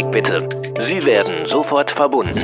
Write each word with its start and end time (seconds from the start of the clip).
Augenblick 0.00 0.10
bitte. 0.10 0.48
Sie 0.82 1.04
werden 1.04 1.46
sofort 1.48 1.90
verbunden. 1.90 2.40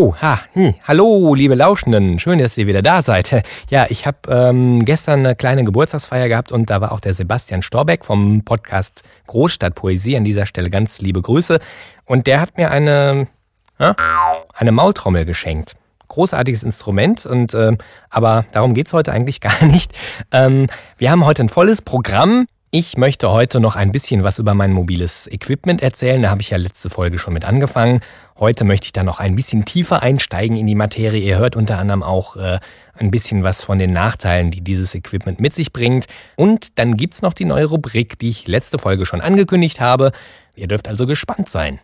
Oh, 0.00 0.14
ha, 0.22 0.38
hm, 0.52 0.76
hallo, 0.86 1.34
liebe 1.34 1.56
Lauschenden, 1.56 2.20
schön, 2.20 2.38
dass 2.38 2.56
ihr 2.56 2.68
wieder 2.68 2.82
da 2.82 3.02
seid. 3.02 3.42
Ja, 3.68 3.86
ich 3.88 4.06
habe 4.06 4.18
ähm, 4.28 4.84
gestern 4.84 5.26
eine 5.26 5.34
kleine 5.34 5.64
Geburtstagsfeier 5.64 6.28
gehabt 6.28 6.52
und 6.52 6.70
da 6.70 6.80
war 6.80 6.92
auch 6.92 7.00
der 7.00 7.14
Sebastian 7.14 7.62
Storbeck 7.62 8.04
vom 8.04 8.44
Podcast 8.44 9.02
Großstadtpoesie. 9.26 10.16
An 10.16 10.22
dieser 10.22 10.46
Stelle 10.46 10.70
ganz 10.70 11.00
liebe 11.00 11.20
Grüße. 11.20 11.58
Und 12.04 12.28
der 12.28 12.40
hat 12.40 12.56
mir 12.56 12.70
eine, 12.70 13.26
ja, 13.80 13.96
eine 14.54 14.70
Maultrommel 14.70 15.24
geschenkt. 15.24 15.74
Großartiges 16.06 16.62
Instrument 16.62 17.26
und 17.26 17.52
äh, 17.54 17.76
aber 18.08 18.44
darum 18.52 18.74
geht's 18.74 18.92
heute 18.92 19.10
eigentlich 19.10 19.40
gar 19.40 19.64
nicht. 19.64 19.90
Ähm, 20.30 20.68
wir 20.98 21.10
haben 21.10 21.24
heute 21.24 21.42
ein 21.42 21.48
volles 21.48 21.82
Programm. 21.82 22.46
Ich 22.70 22.98
möchte 22.98 23.30
heute 23.30 23.60
noch 23.60 23.76
ein 23.76 23.92
bisschen 23.92 24.24
was 24.24 24.38
über 24.38 24.52
mein 24.52 24.72
mobiles 24.72 25.26
Equipment 25.26 25.80
erzählen. 25.80 26.20
Da 26.20 26.28
habe 26.28 26.42
ich 26.42 26.50
ja 26.50 26.58
letzte 26.58 26.90
Folge 26.90 27.18
schon 27.18 27.32
mit 27.32 27.46
angefangen. 27.46 28.02
Heute 28.38 28.66
möchte 28.66 28.84
ich 28.84 28.92
da 28.92 29.02
noch 29.02 29.20
ein 29.20 29.36
bisschen 29.36 29.64
tiefer 29.64 30.02
einsteigen 30.02 30.54
in 30.54 30.66
die 30.66 30.74
Materie. 30.74 31.18
Ihr 31.18 31.38
hört 31.38 31.56
unter 31.56 31.78
anderem 31.78 32.02
auch 32.02 32.36
äh, 32.36 32.58
ein 32.92 33.10
bisschen 33.10 33.42
was 33.42 33.64
von 33.64 33.78
den 33.78 33.92
Nachteilen, 33.92 34.50
die 34.50 34.62
dieses 34.62 34.94
Equipment 34.94 35.40
mit 35.40 35.54
sich 35.54 35.72
bringt. 35.72 36.08
Und 36.36 36.78
dann 36.78 36.98
gibt's 36.98 37.22
noch 37.22 37.32
die 37.32 37.46
neue 37.46 37.64
Rubrik, 37.64 38.18
die 38.18 38.28
ich 38.28 38.46
letzte 38.46 38.78
Folge 38.78 39.06
schon 39.06 39.22
angekündigt 39.22 39.80
habe. 39.80 40.12
Ihr 40.54 40.68
dürft 40.68 40.88
also 40.88 41.06
gespannt 41.06 41.48
sein. 41.48 41.80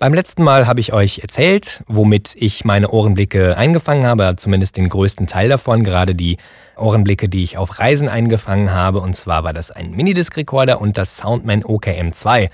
Beim 0.00 0.14
letzten 0.14 0.44
Mal 0.44 0.66
habe 0.66 0.80
ich 0.80 0.94
euch 0.94 1.18
erzählt, 1.18 1.84
womit 1.86 2.34
ich 2.34 2.64
meine 2.64 2.88
Ohrenblicke 2.88 3.58
eingefangen 3.58 4.06
habe, 4.06 4.34
zumindest 4.38 4.78
den 4.78 4.88
größten 4.88 5.26
Teil 5.26 5.50
davon, 5.50 5.84
gerade 5.84 6.14
die 6.14 6.38
Ohrenblicke, 6.78 7.28
die 7.28 7.42
ich 7.42 7.58
auf 7.58 7.78
Reisen 7.78 8.08
eingefangen 8.08 8.72
habe. 8.72 9.00
Und 9.00 9.14
zwar 9.14 9.44
war 9.44 9.52
das 9.52 9.70
ein 9.70 9.90
Minidisc-Recorder 9.90 10.80
und 10.80 10.96
das 10.96 11.18
Soundman 11.18 11.64
OKM2. 11.64 12.48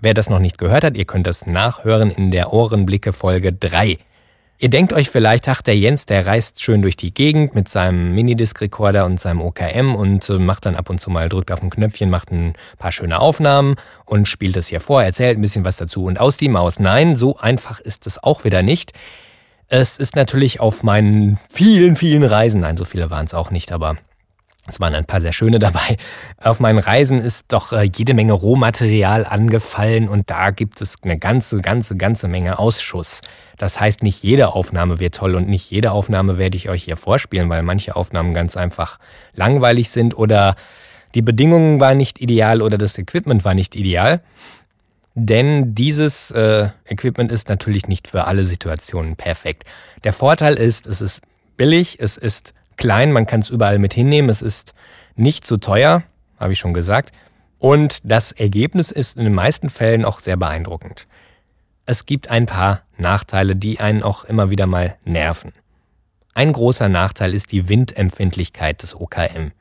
Wer 0.00 0.14
das 0.14 0.30
noch 0.30 0.38
nicht 0.38 0.58
gehört 0.58 0.84
hat, 0.84 0.96
ihr 0.96 1.06
könnt 1.06 1.26
das 1.26 1.44
nachhören 1.44 2.12
in 2.12 2.30
der 2.30 2.52
Ohrenblicke 2.52 3.12
Folge 3.12 3.52
3. 3.52 3.98
Ihr 4.58 4.70
denkt 4.70 4.94
euch 4.94 5.10
vielleicht, 5.10 5.46
ach, 5.48 5.60
der 5.60 5.76
Jens, 5.76 6.06
der 6.06 6.26
reist 6.26 6.62
schön 6.62 6.80
durch 6.80 6.96
die 6.96 7.12
Gegend 7.12 7.54
mit 7.54 7.68
seinem 7.68 8.14
Minidisc-Recorder 8.14 9.04
und 9.04 9.20
seinem 9.20 9.42
OKM 9.42 9.94
und 9.94 10.30
äh, 10.30 10.38
macht 10.38 10.64
dann 10.64 10.76
ab 10.76 10.88
und 10.88 10.98
zu 10.98 11.10
mal, 11.10 11.28
drückt 11.28 11.52
auf 11.52 11.62
ein 11.62 11.68
Knöpfchen, 11.68 12.08
macht 12.08 12.32
ein 12.32 12.54
paar 12.78 12.90
schöne 12.90 13.20
Aufnahmen 13.20 13.76
und 14.06 14.28
spielt 14.28 14.56
es 14.56 14.68
hier 14.68 14.80
vor, 14.80 15.02
erzählt 15.02 15.36
ein 15.36 15.42
bisschen 15.42 15.66
was 15.66 15.76
dazu 15.76 16.04
und 16.04 16.18
aus 16.18 16.38
die 16.38 16.48
Maus. 16.48 16.78
Nein, 16.78 17.16
so 17.16 17.36
einfach 17.36 17.80
ist 17.80 18.06
es 18.06 18.22
auch 18.22 18.44
wieder 18.44 18.62
nicht. 18.62 18.94
Es 19.68 19.98
ist 19.98 20.16
natürlich 20.16 20.58
auf 20.58 20.82
meinen 20.82 21.38
vielen, 21.50 21.96
vielen 21.96 22.24
Reisen, 22.24 22.62
nein, 22.62 22.78
so 22.78 22.86
viele 22.86 23.10
waren 23.10 23.26
es 23.26 23.34
auch 23.34 23.50
nicht, 23.50 23.72
aber 23.72 23.98
es 24.68 24.80
waren 24.80 24.94
ein 24.94 25.04
paar 25.04 25.20
sehr 25.20 25.32
schöne 25.32 25.58
dabei. 25.58 25.96
Auf 26.42 26.60
meinen 26.60 26.78
Reisen 26.78 27.20
ist 27.20 27.44
doch 27.48 27.72
äh, 27.72 27.88
jede 27.94 28.14
Menge 28.14 28.32
Rohmaterial 28.32 29.24
angefallen 29.24 30.08
und 30.08 30.28
da 30.30 30.50
gibt 30.50 30.80
es 30.80 30.96
eine 31.02 31.18
ganze, 31.18 31.58
ganze, 31.58 31.96
ganze 31.96 32.26
Menge 32.26 32.58
Ausschuss. 32.58 33.20
Das 33.58 33.78
heißt, 33.80 34.02
nicht 34.02 34.22
jede 34.22 34.48
Aufnahme 34.54 34.98
wird 34.98 35.14
toll 35.14 35.34
und 35.34 35.48
nicht 35.48 35.70
jede 35.70 35.92
Aufnahme 35.92 36.36
werde 36.36 36.56
ich 36.56 36.68
euch 36.68 36.84
hier 36.84 36.96
vorspielen, 36.96 37.48
weil 37.48 37.62
manche 37.62 37.94
Aufnahmen 37.94 38.34
ganz 38.34 38.56
einfach 38.56 38.98
langweilig 39.34 39.90
sind 39.90 40.16
oder 40.16 40.56
die 41.14 41.22
Bedingungen 41.22 41.80
waren 41.80 41.96
nicht 41.96 42.20
ideal 42.20 42.60
oder 42.60 42.76
das 42.76 42.98
Equipment 42.98 43.44
war 43.44 43.54
nicht 43.54 43.76
ideal. 43.76 44.20
Denn 45.14 45.74
dieses 45.74 46.30
äh, 46.32 46.68
Equipment 46.84 47.32
ist 47.32 47.48
natürlich 47.48 47.88
nicht 47.88 48.08
für 48.08 48.26
alle 48.26 48.44
Situationen 48.44 49.16
perfekt. 49.16 49.64
Der 50.04 50.12
Vorteil 50.12 50.54
ist, 50.56 50.86
es 50.86 51.00
ist 51.00 51.22
billig, 51.56 51.96
es 52.00 52.18
ist 52.18 52.52
klein, 52.76 53.12
man 53.12 53.26
kann 53.26 53.40
es 53.40 53.50
überall 53.50 53.78
mit 53.78 53.94
hinnehmen, 53.94 54.30
es 54.30 54.42
ist 54.42 54.74
nicht 55.14 55.46
zu 55.46 55.56
teuer, 55.56 56.02
habe 56.38 56.52
ich 56.52 56.58
schon 56.58 56.74
gesagt. 56.74 57.12
Und 57.58 58.00
das 58.04 58.32
Ergebnis 58.32 58.90
ist 58.90 59.16
in 59.16 59.24
den 59.24 59.34
meisten 59.34 59.70
Fällen 59.70 60.04
auch 60.04 60.20
sehr 60.20 60.36
beeindruckend. 60.36 61.06
Es 61.86 62.04
gibt 62.04 62.30
ein 62.30 62.46
paar 62.46 62.82
Nachteile, 62.98 63.56
die 63.56 63.80
einen 63.80 64.02
auch 64.02 64.24
immer 64.24 64.50
wieder 64.50 64.66
mal 64.66 64.96
nerven. 65.04 65.52
Ein 66.34 66.52
großer 66.52 66.88
Nachteil 66.88 67.32
ist 67.32 67.52
die 67.52 67.68
Windempfindlichkeit 67.68 68.82
des 68.82 68.94
OKM. 68.94 69.52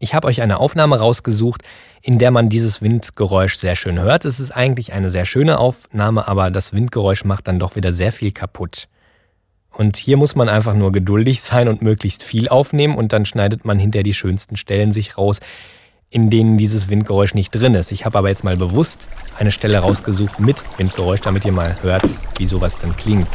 Ich 0.00 0.14
habe 0.14 0.26
euch 0.26 0.42
eine 0.42 0.58
Aufnahme 0.58 0.98
rausgesucht, 0.98 1.62
in 2.02 2.18
der 2.18 2.32
man 2.32 2.48
dieses 2.48 2.82
Windgeräusch 2.82 3.56
sehr 3.56 3.76
schön 3.76 4.00
hört. 4.00 4.24
Es 4.24 4.40
ist 4.40 4.50
eigentlich 4.50 4.92
eine 4.92 5.10
sehr 5.10 5.26
schöne 5.26 5.58
Aufnahme, 5.58 6.26
aber 6.26 6.50
das 6.50 6.72
Windgeräusch 6.72 7.24
macht 7.24 7.46
dann 7.46 7.60
doch 7.60 7.76
wieder 7.76 7.92
sehr 7.92 8.12
viel 8.12 8.32
kaputt. 8.32 8.88
Und 9.72 9.96
hier 9.96 10.16
muss 10.16 10.34
man 10.34 10.48
einfach 10.48 10.74
nur 10.74 10.92
geduldig 10.92 11.40
sein 11.40 11.68
und 11.68 11.82
möglichst 11.82 12.22
viel 12.22 12.48
aufnehmen 12.48 12.96
und 12.96 13.12
dann 13.12 13.24
schneidet 13.24 13.64
man 13.64 13.78
hinter 13.78 14.02
die 14.02 14.12
schönsten 14.14 14.56
Stellen 14.56 14.92
sich 14.92 15.16
raus, 15.16 15.40
in 16.10 16.28
denen 16.28 16.58
dieses 16.58 16.90
Windgeräusch 16.90 17.32
nicht 17.34 17.54
drin 17.54 17.74
ist. 17.74 17.90
Ich 17.90 18.04
habe 18.04 18.18
aber 18.18 18.28
jetzt 18.28 18.44
mal 18.44 18.56
bewusst 18.56 19.08
eine 19.38 19.50
Stelle 19.50 19.78
rausgesucht 19.78 20.38
mit 20.40 20.62
Windgeräusch, 20.76 21.22
damit 21.22 21.46
ihr 21.46 21.52
mal 21.52 21.74
hört, 21.82 22.04
wie 22.36 22.46
sowas 22.46 22.76
dann 22.78 22.94
klingt. 22.96 23.28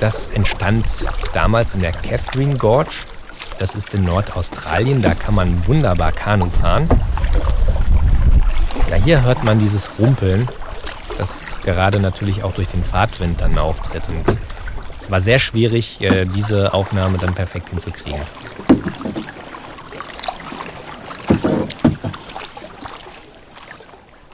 Das 0.00 0.28
entstand 0.28 0.86
damals 1.34 1.74
in 1.74 1.80
der 1.80 1.92
Catherine 1.92 2.56
Gorge. 2.56 3.04
Das 3.58 3.74
ist 3.74 3.92
in 3.92 4.04
Nordaustralien. 4.04 5.02
Da 5.02 5.14
kann 5.14 5.34
man 5.34 5.66
wunderbar 5.66 6.12
Kanu 6.12 6.48
fahren. 6.48 6.88
Ja, 8.90 8.96
hier 8.96 9.22
hört 9.22 9.44
man 9.44 9.60
dieses 9.60 9.88
Rumpeln, 10.00 10.48
das 11.16 11.56
gerade 11.62 12.00
natürlich 12.00 12.42
auch 12.42 12.52
durch 12.52 12.66
den 12.66 12.82
Fahrtwind 12.82 13.40
dann 13.40 13.56
auftritt. 13.56 14.02
Und 14.08 14.36
es 15.00 15.08
war 15.08 15.20
sehr 15.20 15.38
schwierig, 15.38 16.00
äh, 16.00 16.24
diese 16.24 16.74
Aufnahme 16.74 17.16
dann 17.16 17.32
perfekt 17.32 17.68
hinzukriegen. 17.68 18.20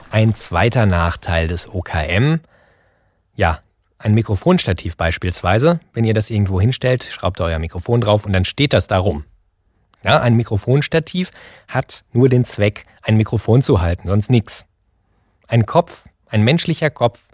Ein 0.09 0.33
zweiter 0.33 0.87
Nachteil 0.87 1.47
des 1.47 1.71
OKM, 1.71 2.39
ja, 3.35 3.59
ein 3.99 4.15
Mikrofonstativ 4.15 4.97
beispielsweise. 4.97 5.79
Wenn 5.93 6.03
ihr 6.03 6.15
das 6.15 6.31
irgendwo 6.31 6.59
hinstellt, 6.59 7.03
schraubt 7.03 7.39
ihr 7.39 7.43
euer 7.43 7.59
Mikrofon 7.59 8.01
drauf 8.01 8.25
und 8.25 8.33
dann 8.33 8.43
steht 8.43 8.73
das 8.73 8.87
da 8.87 8.97
rum. 8.97 9.23
Ja, 10.07 10.21
ein 10.21 10.35
Mikrofonstativ 10.35 11.31
hat 11.67 12.05
nur 12.13 12.29
den 12.29 12.45
Zweck, 12.45 12.83
ein 13.01 13.17
Mikrofon 13.17 13.61
zu 13.61 13.81
halten, 13.81 14.07
sonst 14.07 14.29
nichts. 14.29 14.65
Ein 15.49 15.65
Kopf, 15.65 16.07
ein 16.29 16.43
menschlicher 16.43 16.89
Kopf, 16.89 17.27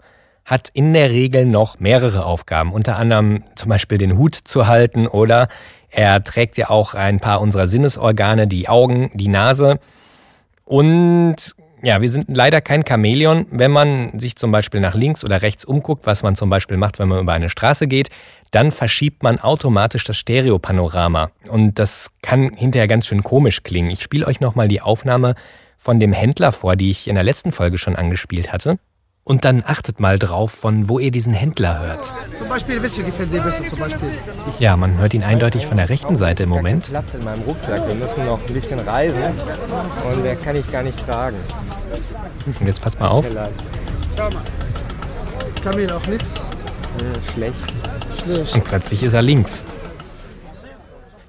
hat 0.44 0.70
in 0.72 0.92
der 0.92 1.10
Regel 1.10 1.44
noch 1.44 1.78
mehrere 1.78 2.26
Aufgaben, 2.26 2.72
unter 2.72 2.96
anderem 2.96 3.44
zum 3.54 3.68
Beispiel 3.68 3.98
den 3.98 4.18
Hut 4.18 4.34
zu 4.34 4.66
halten 4.66 5.06
oder 5.06 5.46
er 5.88 6.24
trägt 6.24 6.58
ja 6.58 6.68
auch 6.68 6.94
ein 6.94 7.20
paar 7.20 7.40
unserer 7.40 7.68
Sinnesorgane, 7.68 8.48
die 8.48 8.68
Augen, 8.68 9.12
die 9.14 9.28
Nase. 9.28 9.78
Und 10.64 11.36
ja, 11.84 12.00
wir 12.00 12.10
sind 12.10 12.34
leider 12.34 12.60
kein 12.60 12.84
Chamäleon. 12.86 13.46
Wenn 13.50 13.70
man 13.70 14.18
sich 14.18 14.36
zum 14.36 14.50
Beispiel 14.50 14.80
nach 14.80 14.94
links 14.94 15.24
oder 15.24 15.42
rechts 15.42 15.64
umguckt, 15.64 16.06
was 16.06 16.22
man 16.22 16.34
zum 16.34 16.50
Beispiel 16.50 16.76
macht, 16.76 16.98
wenn 16.98 17.08
man 17.08 17.20
über 17.20 17.32
eine 17.32 17.50
Straße 17.50 17.86
geht, 17.86 18.08
dann 18.50 18.72
verschiebt 18.72 19.22
man 19.22 19.38
automatisch 19.38 20.04
das 20.04 20.16
Stereopanorama. 20.16 21.30
Und 21.48 21.78
das 21.78 22.10
kann 22.22 22.54
hinterher 22.54 22.88
ganz 22.88 23.06
schön 23.06 23.22
komisch 23.22 23.62
klingen. 23.62 23.90
Ich 23.90 24.02
spiele 24.02 24.26
euch 24.26 24.40
nochmal 24.40 24.68
die 24.68 24.80
Aufnahme 24.80 25.34
von 25.76 26.00
dem 26.00 26.12
Händler 26.12 26.52
vor, 26.52 26.76
die 26.76 26.90
ich 26.90 27.08
in 27.08 27.16
der 27.16 27.24
letzten 27.24 27.52
Folge 27.52 27.78
schon 27.78 27.96
angespielt 27.96 28.52
hatte. 28.52 28.78
Und 29.26 29.46
dann 29.46 29.62
achtet 29.64 30.00
mal 30.00 30.18
drauf, 30.18 30.52
von 30.52 30.90
wo 30.90 30.98
ihr 30.98 31.10
diesen 31.10 31.32
Händler 31.32 31.78
hört. 31.80 32.12
Zum 32.36 32.46
Beispiel, 32.46 32.82
welche 32.82 33.02
gefällt 33.02 33.32
dir 33.32 33.40
besser 33.40 33.66
zum 33.66 33.78
Beispiel? 33.78 34.10
Ja, 34.58 34.76
man 34.76 34.98
hört 34.98 35.14
ihn 35.14 35.22
eindeutig 35.22 35.66
von 35.66 35.78
der 35.78 35.88
rechten 35.88 36.18
Seite 36.18 36.42
im 36.42 36.50
Moment. 36.50 36.90
Platz 36.90 37.14
in 37.14 37.24
meinem 37.24 37.40
Rucksack. 37.42 37.88
Wir 37.88 37.94
müssen 37.94 38.26
noch 38.26 38.38
ein 38.46 38.52
bisschen 38.52 38.80
reisen 38.80 39.22
und 40.12 40.22
der 40.22 40.36
kann 40.36 40.56
ich 40.56 40.70
gar 40.70 40.82
nicht 40.82 40.98
tragen. 41.06 41.38
Und 42.44 42.66
jetzt 42.66 42.82
passt 42.82 43.00
mal 43.00 43.08
auf. 43.08 43.26
Schau 44.14 44.28
mal. 44.28 44.42
Kamel 45.62 45.90
auch 45.90 46.06
nichts. 46.06 46.34
Schlecht. 47.32 47.56
Schlecht. 48.22 48.54
Und 48.54 48.64
plötzlich 48.64 49.02
ist 49.02 49.14
er 49.14 49.22
links. 49.22 49.64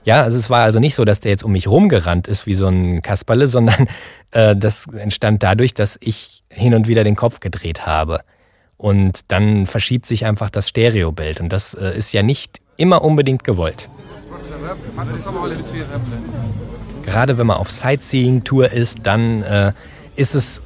Ja, 0.03 0.21
also 0.21 0.37
es 0.37 0.49
war 0.49 0.63
also 0.63 0.79
nicht 0.79 0.95
so, 0.95 1.05
dass 1.05 1.21
der 1.21 1.31
jetzt 1.31 1.43
um 1.45 1.53
mich 1.53 1.69
rumgerannt 1.69 2.27
ist 2.27 2.45
wie 2.45 2.55
so 2.55 2.67
ein 2.67 3.01
Kasperle, 3.01 3.47
sondern 3.47 3.87
äh, 4.31 4.53
das 4.53 4.85
entstand 4.87 5.41
dadurch, 5.41 5.73
dass 5.73 5.97
ich 6.01 6.34
hin 6.55 6.73
und 6.73 6.87
wieder 6.87 7.03
den 7.03 7.15
Kopf 7.15 7.39
gedreht 7.39 7.85
habe. 7.85 8.19
Und 8.77 9.21
dann 9.29 9.65
verschiebt 9.65 10.05
sich 10.05 10.25
einfach 10.25 10.49
das 10.49 10.69
Stereobild. 10.69 11.39
Und 11.39 11.49
das 11.49 11.73
äh, 11.73 11.97
ist 11.97 12.11
ja 12.13 12.23
nicht 12.23 12.59
immer 12.77 13.03
unbedingt 13.03 13.43
gewollt. 13.43 13.89
Gerade 17.05 17.37
wenn 17.37 17.47
man 17.47 17.57
auf 17.57 17.69
Sightseeing-Tour 17.69 18.71
ist, 18.71 18.99
dann 19.03 19.43
äh, 19.43 19.73
ist 20.15 20.35
es 20.35 20.61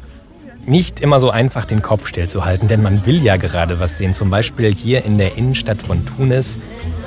nicht 0.66 1.00
immer 1.00 1.20
so 1.20 1.30
einfach, 1.30 1.66
den 1.66 1.82
Kopf 1.82 2.08
stillzuhalten, 2.08 2.68
denn 2.68 2.82
man 2.82 3.06
will 3.06 3.24
ja 3.24 3.38
gerade 3.38 3.80
was 3.80 3.98
sehen. 3.98 4.14
Zum 4.14 4.30
Beispiel 4.30 4.74
hier 4.74 5.04
in 5.04 5.18
der 5.18 5.38
Innenstadt 5.38 5.82
von 5.82 6.06
Tunis. 6.06 6.58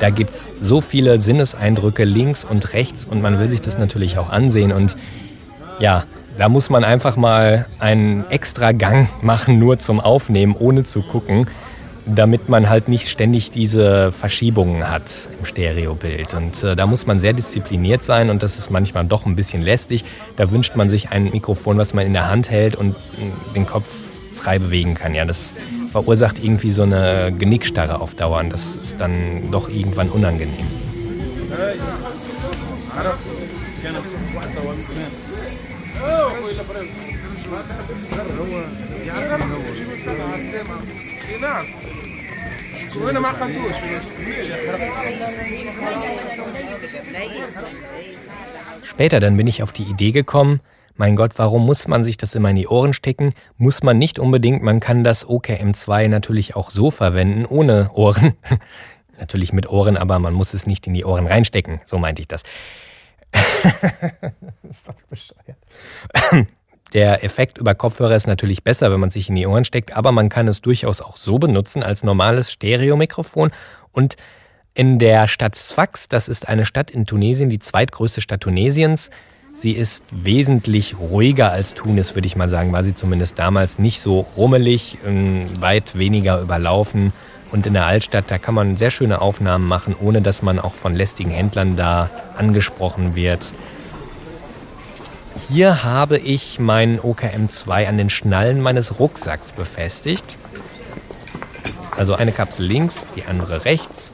Da 0.01 0.11
gibt 0.11 0.31
es 0.31 0.49
so 0.61 0.81
viele 0.81 1.21
Sinneseindrücke 1.21 2.05
links 2.05 2.45
und 2.45 2.73
rechts 2.73 3.05
und 3.05 3.23
man 3.23 3.39
will 3.39 3.49
sich 3.49 3.61
das 3.61 3.79
natürlich 3.79 4.19
auch 4.19 4.31
ansehen. 4.31 4.73
Und 4.73 4.97
ja, 5.79 6.05
da 6.39 6.49
muss 6.49 6.71
man 6.71 6.85
einfach 6.85 7.17
mal 7.17 7.67
einen 7.79 8.29
extra 8.31 8.73
Gang 8.73 9.09
machen, 9.23 9.59
nur 9.59 9.79
zum 9.79 10.01
Aufnehmen, 10.01 10.55
ohne 10.59 10.85
zu 10.85 11.03
gucken 11.03 11.47
damit 12.07 12.49
man 12.49 12.69
halt 12.69 12.89
nicht 12.89 13.09
ständig 13.09 13.51
diese 13.51 14.13
Verschiebungen 14.13 14.89
hat 14.91 15.05
im 15.39 15.45
Stereobild. 15.45 16.35
Und 16.35 16.63
äh, 16.65 16.75
da 16.75 16.87
muss 16.87 17.07
man 17.07 17.21
sehr 17.21 17.33
diszipliniert 17.33 18.03
sein 18.03 18.31
und 18.31 18.43
das 18.43 18.59
ist 18.59 18.71
manchmal 18.71 19.05
doch 19.05 19.27
ein 19.27 19.37
bisschen 19.37 19.63
lästig. 19.63 20.05
Da 20.37 20.51
wünscht 20.51 20.75
man 20.75 20.91
sich 20.91 21.11
ein 21.11 21.25
Mikrofon, 21.25 21.79
was 21.79 21.95
man 21.95 22.07
in 22.07 22.13
der 22.13 22.29
Hand 22.29 22.51
hält 22.51 22.75
und 22.75 22.95
äh, 22.95 23.55
den 23.55 23.67
Kopf 23.67 23.87
frei 24.35 24.59
bewegen 24.59 24.95
kann. 24.95 25.15
Ja, 25.15 25.25
das 25.25 25.55
verursacht 25.91 26.43
irgendwie 26.43 26.73
so 26.73 26.83
eine 26.83 27.33
Genickstarre 27.37 28.01
auf 28.01 28.15
Dauer 28.15 28.41
und 28.41 28.53
das 28.53 28.77
ist 28.77 29.01
dann 29.01 29.51
doch 29.51 29.69
irgendwann 29.69 30.09
unangenehm. 30.09 30.67
Später 48.83 49.21
dann 49.21 49.37
bin 49.37 49.47
ich 49.47 49.63
auf 49.63 49.73
die 49.73 49.85
Idee 49.85 50.13
gekommen, 50.13 50.61
mein 50.97 51.17
Gott, 51.17 51.33
warum 51.37 51.65
muss 51.65 51.89
man 51.89 52.05
sich 52.05 52.19
das 52.19 52.35
immer 52.35 52.51
in 52.51 52.57
die 52.57 52.69
Ohren 52.69 52.93
stecken? 52.93 53.33
Muss 53.57 53.83
man 53.83 53.99
nicht 53.99 54.19
unbedingt, 54.19 54.63
man 54.63 54.79
kann 54.79 55.05
das 55.05 55.27
OKM2 55.27 56.09
natürlich 56.09 56.55
auch 56.55 56.71
so 56.71 56.91
verwenden, 56.91 57.47
ohne 57.47 57.91
Ohren. 57.95 58.35
natürlich 59.19 59.53
mit 59.53 59.71
Ohren, 59.71 59.97
aber 59.97 60.19
man 60.19 60.35
muss 60.35 60.53
es 60.53 60.67
nicht 60.67 60.87
in 60.87 60.95
die 60.95 61.05
Ohren 61.05 61.27
reinstecken, 61.27 61.81
so 61.87 61.99
meinte 61.99 62.21
ich 62.21 62.29
das. 62.29 62.43
ist 64.69 64.87
doch 64.87 64.95
bescheuert. 65.09 65.57
Der 66.93 67.25
Effekt 67.25 67.59
über 67.59 67.75
Kopfhörer 67.75 68.17
ist 68.17 68.27
natürlich 68.27 68.63
besser, 68.63 68.93
wenn 68.93 69.01
man 69.01 69.11
sich 69.11 69.29
in 69.29 69.35
die 69.35 69.47
Ohren 69.47 69.65
steckt, 69.65 69.97
aber 69.97 70.13
man 70.13 70.29
kann 70.29 70.49
es 70.49 70.61
durchaus 70.61 71.01
auch 71.01 71.17
so 71.17 71.39
benutzen 71.39 71.83
als 71.83 72.03
normales 72.03 72.53
Stereomikrofon. 72.53 73.51
Und 73.93 74.17
in 74.75 74.99
der 74.99 75.29
Stadt 75.29 75.57
Sfax, 75.57 76.09
das 76.09 76.29
ist 76.29 76.49
eine 76.49 76.65
Stadt 76.67 76.91
in 76.91 77.07
Tunesien, 77.07 77.49
die 77.49 77.59
zweitgrößte 77.59 78.21
Stadt 78.21 78.43
Tunesiens, 78.43 79.11
Sie 79.55 79.73
ist 79.73 80.03
wesentlich 80.11 80.99
ruhiger 80.99 81.53
als 81.53 81.75
Tunis, 81.75 82.15
würde 82.15 82.27
ich 82.27 82.37
mal 82.37 82.49
sagen, 82.49 82.73
war 82.73 82.83
sie 82.83 82.95
zumindest 82.95 83.39
damals 83.39 83.79
nicht 83.79 84.01
so 84.01 84.27
rummelig, 84.37 84.99
ähm, 85.07 85.45
weit 85.61 85.97
weniger 85.97 86.41
überlaufen. 86.41 87.13
Und 87.53 87.67
in 87.67 87.75
der 87.75 87.85
Altstadt, 87.85 88.25
da 88.29 88.39
kann 88.39 88.55
man 88.55 88.79
sehr 88.79 88.91
schöne 88.91 89.21
Aufnahmen 89.21 89.69
machen, 89.69 89.95
ohne 90.01 90.23
dass 90.23 90.41
man 90.41 90.59
auch 90.59 90.75
von 90.75 90.97
lästigen 90.97 91.31
Händlern 91.31 91.77
da 91.77 92.09
angesprochen 92.35 93.15
wird. 93.15 93.53
Hier 95.49 95.83
habe 95.83 96.19
ich 96.19 96.61
meinen 96.61 97.01
OKM2 97.01 97.87
an 97.87 97.99
den 97.99 98.11
Schnallen 98.11 98.61
meines 98.61 99.01
Rucksacks 99.01 99.53
befestigt. 99.53 100.37
Also 101.97 102.15
eine 102.15 102.33
Kapsel 102.33 102.67
links, 102.67 103.03
die 103.17 103.25
andere 103.25 103.65
rechts. 103.65 104.13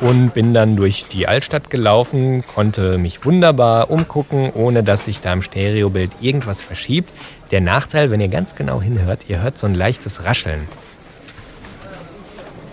Und 0.00 0.34
bin 0.34 0.54
dann 0.54 0.76
durch 0.76 1.06
die 1.08 1.26
Altstadt 1.26 1.68
gelaufen, 1.70 2.44
konnte 2.46 2.96
mich 2.96 3.24
wunderbar 3.24 3.90
umgucken, 3.90 4.50
ohne 4.54 4.82
dass 4.82 5.06
sich 5.06 5.20
da 5.20 5.32
im 5.32 5.42
Stereobild 5.42 6.12
irgendwas 6.20 6.62
verschiebt. 6.62 7.10
Der 7.50 7.60
Nachteil, 7.60 8.10
wenn 8.10 8.20
ihr 8.20 8.28
ganz 8.28 8.54
genau 8.54 8.80
hinhört, 8.80 9.26
ihr 9.28 9.42
hört 9.42 9.58
so 9.58 9.66
ein 9.66 9.74
leichtes 9.74 10.24
Rascheln. 10.24 10.68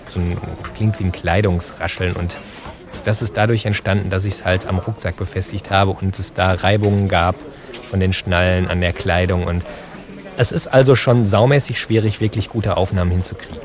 So 0.09 0.19
ein, 0.19 0.37
klingt 0.75 0.99
wie 0.99 1.05
ein 1.05 1.11
Kleidungsrascheln 1.11 2.13
und 2.13 2.37
das 3.03 3.21
ist 3.21 3.35
dadurch 3.35 3.65
entstanden, 3.65 4.09
dass 4.09 4.25
ich 4.25 4.35
es 4.35 4.45
halt 4.45 4.67
am 4.67 4.79
Rucksack 4.79 5.17
befestigt 5.17 5.71
habe 5.71 5.91
und 5.91 6.19
es 6.19 6.33
da 6.33 6.53
Reibungen 6.53 7.07
gab 7.07 7.35
von 7.77 7.99
den 7.99 8.13
Schnallen 8.13 8.67
an 8.67 8.81
der 8.81 8.93
Kleidung. 8.93 9.45
Und 9.45 9.63
es 10.37 10.51
ist 10.51 10.67
also 10.67 10.95
schon 10.95 11.27
saumäßig 11.27 11.79
schwierig, 11.79 12.19
wirklich 12.21 12.49
gute 12.49 12.77
Aufnahmen 12.77 13.11
hinzukriegen. 13.11 13.59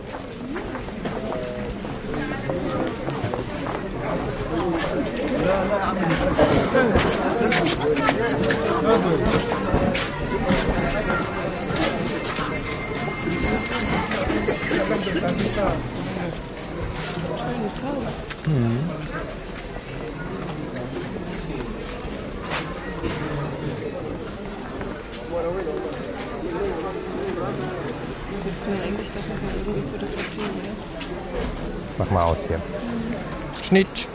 Schnitt. 33.68 34.08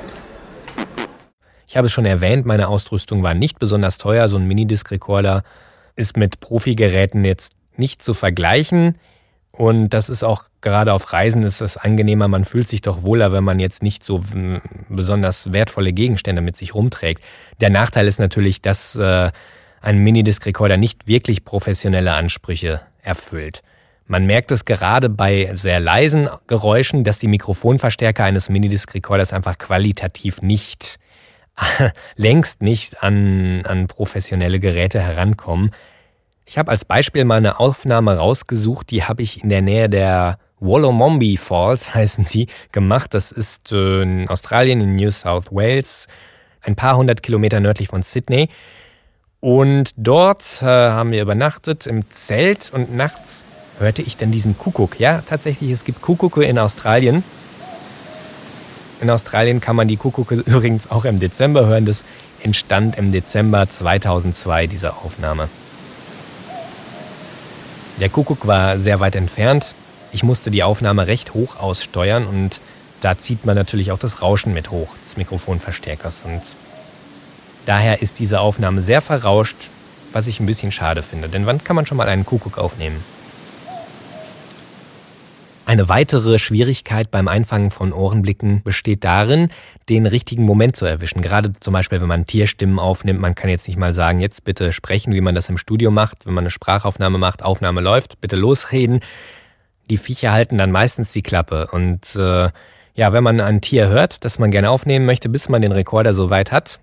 Ich 1.67 1.77
habe 1.77 1.85
es 1.85 1.93
schon 1.93 2.05
erwähnt, 2.05 2.47
meine 2.47 2.69
Ausrüstung 2.69 3.21
war 3.21 3.35
nicht 3.35 3.59
besonders 3.59 3.99
teuer. 3.99 4.27
So 4.27 4.35
ein 4.37 4.47
Minidisc-Recorder 4.47 5.43
ist 5.95 6.17
mit 6.17 6.39
Profi-Geräten 6.39 7.23
jetzt 7.23 7.53
nicht 7.77 8.01
zu 8.01 8.15
vergleichen. 8.15 8.97
Und 9.51 9.89
das 9.89 10.09
ist 10.09 10.23
auch 10.23 10.45
gerade 10.61 10.91
auf 10.91 11.13
Reisen 11.13 11.43
ist 11.43 11.61
das 11.61 11.77
angenehmer. 11.77 12.27
Man 12.27 12.45
fühlt 12.45 12.67
sich 12.67 12.81
doch 12.81 13.03
wohler, 13.03 13.31
wenn 13.31 13.43
man 13.43 13.59
jetzt 13.59 13.83
nicht 13.83 14.03
so 14.03 14.23
besonders 14.89 15.53
wertvolle 15.53 15.93
Gegenstände 15.93 16.41
mit 16.41 16.57
sich 16.57 16.73
rumträgt. 16.73 17.23
Der 17.61 17.69
Nachteil 17.69 18.07
ist 18.07 18.19
natürlich, 18.19 18.63
dass 18.63 18.95
äh, 18.95 19.29
ein 19.81 19.99
Minidisc-Recorder 19.99 20.77
nicht 20.77 21.05
wirklich 21.05 21.45
professionelle 21.45 22.13
Ansprüche 22.13 22.81
erfüllt. 23.03 23.61
Man 24.05 24.25
merkt 24.25 24.51
es 24.51 24.65
gerade 24.65 25.09
bei 25.09 25.51
sehr 25.53 25.79
leisen 25.79 26.27
Geräuschen, 26.47 27.03
dass 27.03 27.19
die 27.19 27.27
Mikrofonverstärker 27.27 28.23
eines 28.23 28.49
Minidisc-Recorders 28.49 29.31
einfach 29.31 29.57
qualitativ 29.57 30.41
nicht, 30.41 30.99
längst 32.15 32.61
nicht 32.61 33.01
an, 33.01 33.65
an 33.65 33.87
professionelle 33.87 34.59
Geräte 34.59 34.99
herankommen. 35.01 35.71
Ich 36.45 36.57
habe 36.57 36.71
als 36.71 36.83
Beispiel 36.83 37.23
mal 37.23 37.37
eine 37.37 37.59
Aufnahme 37.59 38.17
rausgesucht, 38.17 38.91
die 38.91 39.03
habe 39.03 39.21
ich 39.21 39.41
in 39.41 39.49
der 39.49 39.61
Nähe 39.61 39.89
der 39.89 40.37
Wollomombi 40.59 41.37
Falls, 41.37 41.95
heißen 41.95 42.25
die, 42.25 42.47
gemacht. 42.71 43.13
Das 43.13 43.31
ist 43.31 43.71
äh, 43.71 44.01
in 44.01 44.27
Australien, 44.27 44.81
in 44.81 44.95
New 44.95 45.11
South 45.11 45.51
Wales, 45.51 46.07
ein 46.61 46.75
paar 46.75 46.97
hundert 46.97 47.23
Kilometer 47.23 47.59
nördlich 47.59 47.87
von 47.87 48.03
Sydney. 48.03 48.49
Und 49.39 49.93
dort 49.97 50.61
äh, 50.61 50.65
haben 50.65 51.11
wir 51.11 51.21
übernachtet 51.21 51.85
im 51.85 52.09
Zelt 52.09 52.71
und 52.73 52.95
nachts 52.95 53.43
hörte 53.79 54.01
ich 54.01 54.17
dann 54.17 54.31
diesen 54.31 54.57
Kuckuck. 54.57 54.99
Ja, 54.99 55.23
tatsächlich, 55.27 55.71
es 55.71 55.83
gibt 55.83 56.01
Kuckucke 56.01 56.43
in 56.43 56.59
Australien. 56.59 57.23
In 59.01 59.09
Australien 59.09 59.59
kann 59.59 59.75
man 59.75 59.87
die 59.87 59.97
Kuckucke 59.97 60.35
übrigens 60.45 60.89
auch 60.89 61.05
im 61.05 61.19
Dezember 61.19 61.65
hören. 61.65 61.85
Das 61.85 62.03
entstand 62.41 62.97
im 62.97 63.11
Dezember 63.11 63.69
2002, 63.69 64.67
diese 64.67 64.93
Aufnahme. 64.93 65.49
Der 67.99 68.09
Kuckuck 68.09 68.47
war 68.47 68.79
sehr 68.79 68.99
weit 68.99 69.15
entfernt. 69.15 69.75
Ich 70.11 70.23
musste 70.23 70.51
die 70.51 70.63
Aufnahme 70.63 71.07
recht 71.07 71.33
hoch 71.33 71.57
aussteuern 71.57 72.25
und 72.25 72.59
da 73.01 73.17
zieht 73.17 73.45
man 73.45 73.55
natürlich 73.55 73.91
auch 73.91 73.99
das 73.99 74.21
Rauschen 74.21 74.53
mit 74.53 74.71
hoch 74.71 74.89
des 75.03 75.17
Mikrofonverstärkers. 75.17 76.23
Und 76.25 76.41
daher 77.65 78.01
ist 78.01 78.19
diese 78.19 78.39
Aufnahme 78.39 78.81
sehr 78.81 79.01
verrauscht, 79.01 79.55
was 80.11 80.27
ich 80.27 80.39
ein 80.39 80.45
bisschen 80.45 80.71
schade 80.71 81.03
finde. 81.03 81.29
Denn 81.29 81.45
wann 81.45 81.63
kann 81.63 81.75
man 81.75 81.85
schon 81.85 81.97
mal 81.97 82.07
einen 82.07 82.25
Kuckuck 82.25 82.57
aufnehmen? 82.57 83.03
Eine 85.65 85.87
weitere 85.87 86.39
Schwierigkeit 86.39 87.09
beim 87.09 87.29
Einfangen 87.29 87.71
von 87.71 87.93
Ohrenblicken 87.93 88.63
besteht 88.63 89.05
darin, 89.05 89.49
den 89.87 90.05
richtigen 90.05 90.43
Moment 90.43 90.75
zu 90.75 90.85
erwischen. 90.85 91.21
Gerade 91.21 91.53
zum 91.57 91.73
Beispiel, 91.73 92.01
wenn 92.01 92.07
man 92.09 92.25
Tierstimmen 92.25 92.79
aufnimmt, 92.79 93.21
man 93.21 93.33
kann 93.33 93.49
jetzt 93.49 93.67
nicht 93.67 93.77
mal 93.77 93.93
sagen, 93.93 94.19
jetzt 94.19 94.43
bitte 94.43 94.73
sprechen, 94.73 95.13
wie 95.13 95.21
man 95.21 95.35
das 95.35 95.47
im 95.47 95.57
Studio 95.57 95.89
macht. 95.89 96.25
Wenn 96.25 96.33
man 96.33 96.43
eine 96.43 96.49
Sprachaufnahme 96.49 97.17
macht, 97.17 97.43
Aufnahme 97.43 97.79
läuft, 97.79 98.19
bitte 98.19 98.35
losreden. 98.35 98.99
Die 99.89 99.97
Viecher 99.97 100.33
halten 100.33 100.57
dann 100.57 100.71
meistens 100.71 101.13
die 101.13 101.21
Klappe. 101.21 101.67
Und 101.71 102.13
äh, 102.17 102.49
ja, 102.93 103.13
wenn 103.13 103.23
man 103.23 103.39
ein 103.39 103.61
Tier 103.61 103.87
hört, 103.87 104.25
das 104.25 104.39
man 104.39 104.51
gerne 104.51 104.69
aufnehmen 104.69 105.05
möchte, 105.05 105.29
bis 105.29 105.47
man 105.47 105.61
den 105.61 105.71
Rekorder 105.71 106.13
so 106.13 106.29
weit 106.29 106.51
hat, 106.51 106.81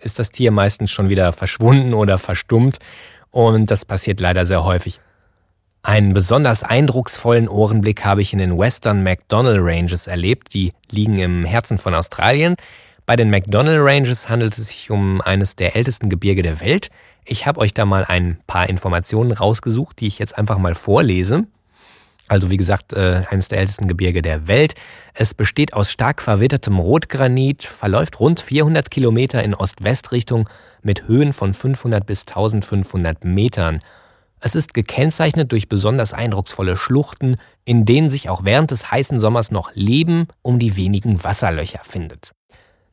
ist 0.00 0.18
das 0.18 0.30
Tier 0.30 0.50
meistens 0.50 0.90
schon 0.90 1.10
wieder 1.10 1.34
verschwunden 1.34 1.92
oder 1.92 2.16
verstummt. 2.16 2.78
Und 3.30 3.70
das 3.70 3.84
passiert 3.84 4.18
leider 4.18 4.46
sehr 4.46 4.64
häufig. 4.64 4.98
Einen 5.84 6.14
besonders 6.14 6.62
eindrucksvollen 6.62 7.48
Ohrenblick 7.48 8.04
habe 8.04 8.22
ich 8.22 8.32
in 8.32 8.38
den 8.38 8.56
Western 8.56 9.02
McDonnell 9.02 9.58
Ranges 9.58 10.06
erlebt. 10.06 10.54
Die 10.54 10.72
liegen 10.92 11.18
im 11.18 11.44
Herzen 11.44 11.76
von 11.76 11.92
Australien. 11.92 12.54
Bei 13.04 13.16
den 13.16 13.30
McDonnell 13.30 13.80
Ranges 13.80 14.28
handelt 14.28 14.56
es 14.58 14.68
sich 14.68 14.92
um 14.92 15.20
eines 15.20 15.56
der 15.56 15.74
ältesten 15.74 16.08
Gebirge 16.08 16.42
der 16.42 16.60
Welt. 16.60 16.90
Ich 17.24 17.46
habe 17.46 17.60
euch 17.60 17.74
da 17.74 17.84
mal 17.84 18.04
ein 18.04 18.38
paar 18.46 18.68
Informationen 18.68 19.32
rausgesucht, 19.32 19.98
die 19.98 20.06
ich 20.06 20.20
jetzt 20.20 20.38
einfach 20.38 20.56
mal 20.56 20.76
vorlese. 20.76 21.48
Also 22.28 22.48
wie 22.48 22.58
gesagt, 22.58 22.92
äh, 22.92 23.24
eines 23.28 23.48
der 23.48 23.58
ältesten 23.58 23.88
Gebirge 23.88 24.22
der 24.22 24.46
Welt. 24.46 24.74
Es 25.14 25.34
besteht 25.34 25.74
aus 25.74 25.90
stark 25.90 26.22
verwittertem 26.22 26.78
Rotgranit, 26.78 27.64
verläuft 27.64 28.20
rund 28.20 28.38
400 28.40 28.88
Kilometer 28.88 29.42
in 29.42 29.52
Ost-West-Richtung 29.52 30.48
mit 30.80 31.08
Höhen 31.08 31.32
von 31.32 31.52
500 31.52 32.06
bis 32.06 32.20
1500 32.20 33.24
Metern. 33.24 33.80
Es 34.44 34.56
ist 34.56 34.74
gekennzeichnet 34.74 35.52
durch 35.52 35.68
besonders 35.68 36.12
eindrucksvolle 36.12 36.76
Schluchten, 36.76 37.36
in 37.64 37.84
denen 37.84 38.10
sich 38.10 38.28
auch 38.28 38.44
während 38.44 38.72
des 38.72 38.90
heißen 38.90 39.20
Sommers 39.20 39.52
noch 39.52 39.70
Leben 39.74 40.26
um 40.42 40.58
die 40.58 40.76
wenigen 40.76 41.22
Wasserlöcher 41.22 41.82
findet. 41.84 42.32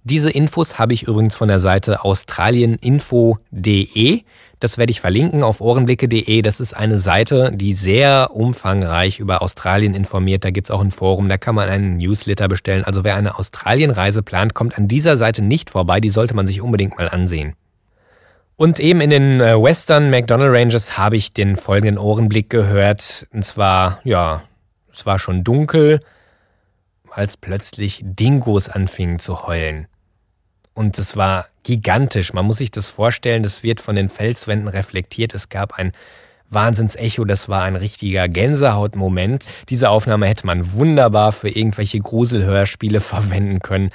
Diese 0.04 0.30
Infos 0.30 0.78
habe 0.78 0.94
ich 0.94 1.02
übrigens 1.04 1.36
von 1.36 1.48
der 1.48 1.60
Seite 1.60 2.06
australieninfo.de. 2.06 4.22
Das 4.60 4.78
werde 4.78 4.92
ich 4.92 5.02
verlinken 5.02 5.42
auf 5.44 5.60
ohrenblicke.de. 5.60 6.44
Das 6.44 6.60
ist 6.60 6.76
eine 6.76 7.00
Seite, 7.00 7.52
die 7.52 7.74
sehr 7.74 8.30
umfangreich 8.36 9.20
über 9.20 9.42
Australien 9.42 9.96
informiert. 9.96 10.46
Da 10.46 10.52
gibt 10.52 10.70
es 10.70 10.72
auch 10.72 10.82
ein 10.82 10.92
Forum, 10.92 11.30
da 11.30 11.40
kann 11.40 11.56
man 11.56 11.68
einen 11.68 11.98
Newsletter 11.98 12.48
bestellen. 12.48 12.84
Also 12.84 13.04
wer 13.04 13.16
eine 13.16 13.40
Australienreise 13.40 14.22
plant, 14.22 14.54
kommt 14.54 14.78
an 14.78 14.88
dieser 14.88 15.18
Seite 15.18 15.42
nicht 15.42 15.72
vorbei. 15.72 16.00
Die 16.00 16.12
sollte 16.12 16.36
man 16.36 16.46
sich 16.46 16.62
unbedingt 16.62 16.96
mal 16.98 17.10
ansehen. 17.10 17.56
Und 18.60 18.82
eben 18.82 19.00
in 19.00 19.10
den 19.10 19.40
äh, 19.40 19.56
Western 19.56 20.10
McDonald 20.10 20.54
Ranges 20.54 20.98
habe 20.98 21.16
ich 21.16 21.32
den 21.32 21.56
folgenden 21.56 21.98
Ohrenblick 21.98 22.50
gehört. 22.50 23.26
Und 23.32 23.46
zwar, 23.46 24.02
ja, 24.04 24.44
es 24.92 25.06
war 25.06 25.18
schon 25.18 25.46
dunkel, 25.46 26.02
als 27.10 27.38
plötzlich 27.38 28.02
Dingos 28.04 28.68
anfingen 28.68 29.20
zu 29.20 29.48
heulen. 29.48 29.88
Und 30.74 31.00
es 31.00 31.16
war 31.16 31.48
gigantisch. 31.64 32.34
Man 32.34 32.46
muss 32.46 32.58
sich 32.58 32.70
das 32.70 32.88
vorstellen, 32.88 33.44
das 33.44 33.64
wird 33.64 33.80
von 33.80 33.96
den 33.96 34.10
Felswänden 34.10 34.68
reflektiert. 34.68 35.34
Es 35.34 35.48
gab 35.48 35.80
ein 35.80 35.94
Wahnsinnsecho, 36.50 37.24
das 37.24 37.48
war 37.48 37.64
ein 37.64 37.78
richtiger 37.78 38.28
Gänsehautmoment. 38.28 39.46
Diese 39.70 39.90
Aufnahme 39.90 40.28
hätte 40.28 40.46
man 40.46 40.74
wunderbar 40.74 41.32
für 41.32 41.48
irgendwelche 41.48 42.00
Gruselhörspiele 42.00 43.00
verwenden 43.00 43.62
können, 43.62 43.92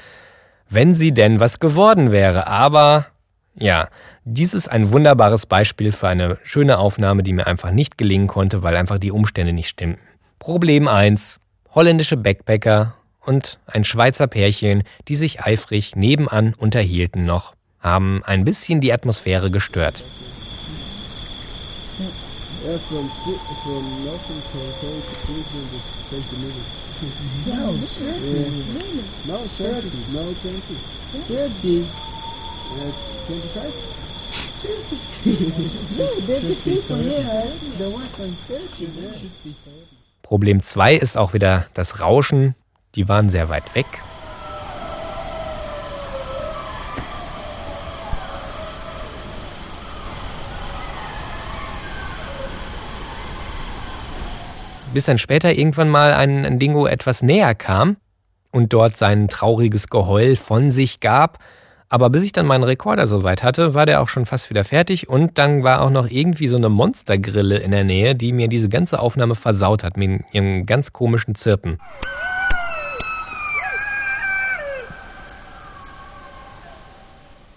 wenn 0.71 0.95
sie 0.95 1.13
denn 1.13 1.39
was 1.39 1.61
geworden 1.61 2.13
wäre. 2.13 2.47
Aber 2.47 3.09
ja, 3.57 3.89
dies 4.25 4.55
ist 4.55 4.69
ein 4.69 4.91
wunderbares 4.91 5.45
Beispiel 5.45 5.93
für 5.93 6.09
eine 6.09 6.39
schöne 6.45 6.79
Aufnahme, 6.79 7.23
die 7.23 7.35
mir 7.35 7.47
einfach 7.47 7.71
nicht 7.71 7.99
gelingen 7.99 8.27
konnte, 8.27 8.63
weil 8.63 8.77
einfach 8.77 8.99
die 8.99 9.11
Umstände 9.11 9.53
nicht 9.53 9.69
stimmten. 9.69 10.03
Problem 10.39 10.89
1. 10.89 11.41
Holländische 11.75 12.17
Backpacker 12.17 12.95
und 13.21 13.59
ein 13.67 13.85
Schweizer 13.85 14.27
Pärchen, 14.27 14.85
die 15.09 15.17
sich 15.17 15.43
eifrig 15.43 15.95
nebenan 15.97 16.55
unterhielten 16.55 17.25
noch, 17.25 17.55
haben 17.81 18.23
ein 18.25 18.45
bisschen 18.45 18.81
die 18.81 18.93
Atmosphäre 18.93 19.51
gestört. 19.51 20.03
Yeah, 22.65 22.79
from, 22.89 23.11
from 23.63 24.05
Northern 24.07 24.41
Territory 24.51 25.03
to 25.05 25.15
Queensland 25.27 25.69
is 25.77 25.85
20 26.09 26.33
minutes. 26.39 26.85
No, 27.45 27.77
Yeah. 28.01 28.49
No, 29.27 29.45
30. 29.59 29.93
No, 30.15 30.33
20. 30.33 30.81
30. 31.29 31.85
Uh, 32.73 32.93
25? 33.27 34.04
Problem 40.23 40.63
2 40.63 40.95
ist 40.95 41.17
auch 41.17 41.35
wieder 41.35 41.67
das 41.75 42.01
Rauschen. 42.01 42.55
Die 42.95 43.09
waren 43.09 43.29
sehr 43.29 43.49
weit 43.49 43.75
weg. 43.75 43.87
Bis 54.95 55.07
dann 55.07 55.19
später 55.19 55.53
irgendwann 55.53 55.89
mal 55.89 56.15
ein, 56.15 56.61
Dingo 56.61 56.87
etwas 56.87 57.21
näher 57.21 57.57
kam 57.57 57.97
und 58.53 58.73
dort 58.73 58.97
sein 58.97 59.27
trauriges 59.27 59.89
Geheul 59.89 60.37
von 60.37 60.71
sich 60.71 61.01
gab. 61.01 61.39
Aber 61.89 62.11
bis 62.11 62.25
ich 62.25 62.33
dann 62.33 62.47
meinen 62.47 62.65
Rekorder 62.65 63.07
soweit 63.07 63.43
hatte, 63.43 63.75
war 63.75 63.87
der 63.87 64.01
auch 64.01 64.09
schon 64.09 64.27
fast 64.27 64.51
wieder 64.51 64.65
fertig 64.65 65.09
und 65.09 65.39
dann 65.39 65.63
war 65.63 65.83
auch 65.83 65.91
noch 65.91 66.11
irgendwie 66.11 66.49
so 66.49 66.57
eine 66.57 66.69
Monstergrille 66.69 67.59
in 67.59 67.71
der 67.71 67.85
Nähe, 67.85 68.15
die 68.15 68.33
mir 68.33 68.49
diese 68.49 68.69
ganze 68.69 68.99
Aufnahme 68.99 69.35
versaut 69.35 69.85
hat 69.85 69.97
mit 69.97 70.23
ihrem 70.33 70.67
ganz 70.67 70.93
komischen 70.93 71.35
Zirpen. 71.35 71.79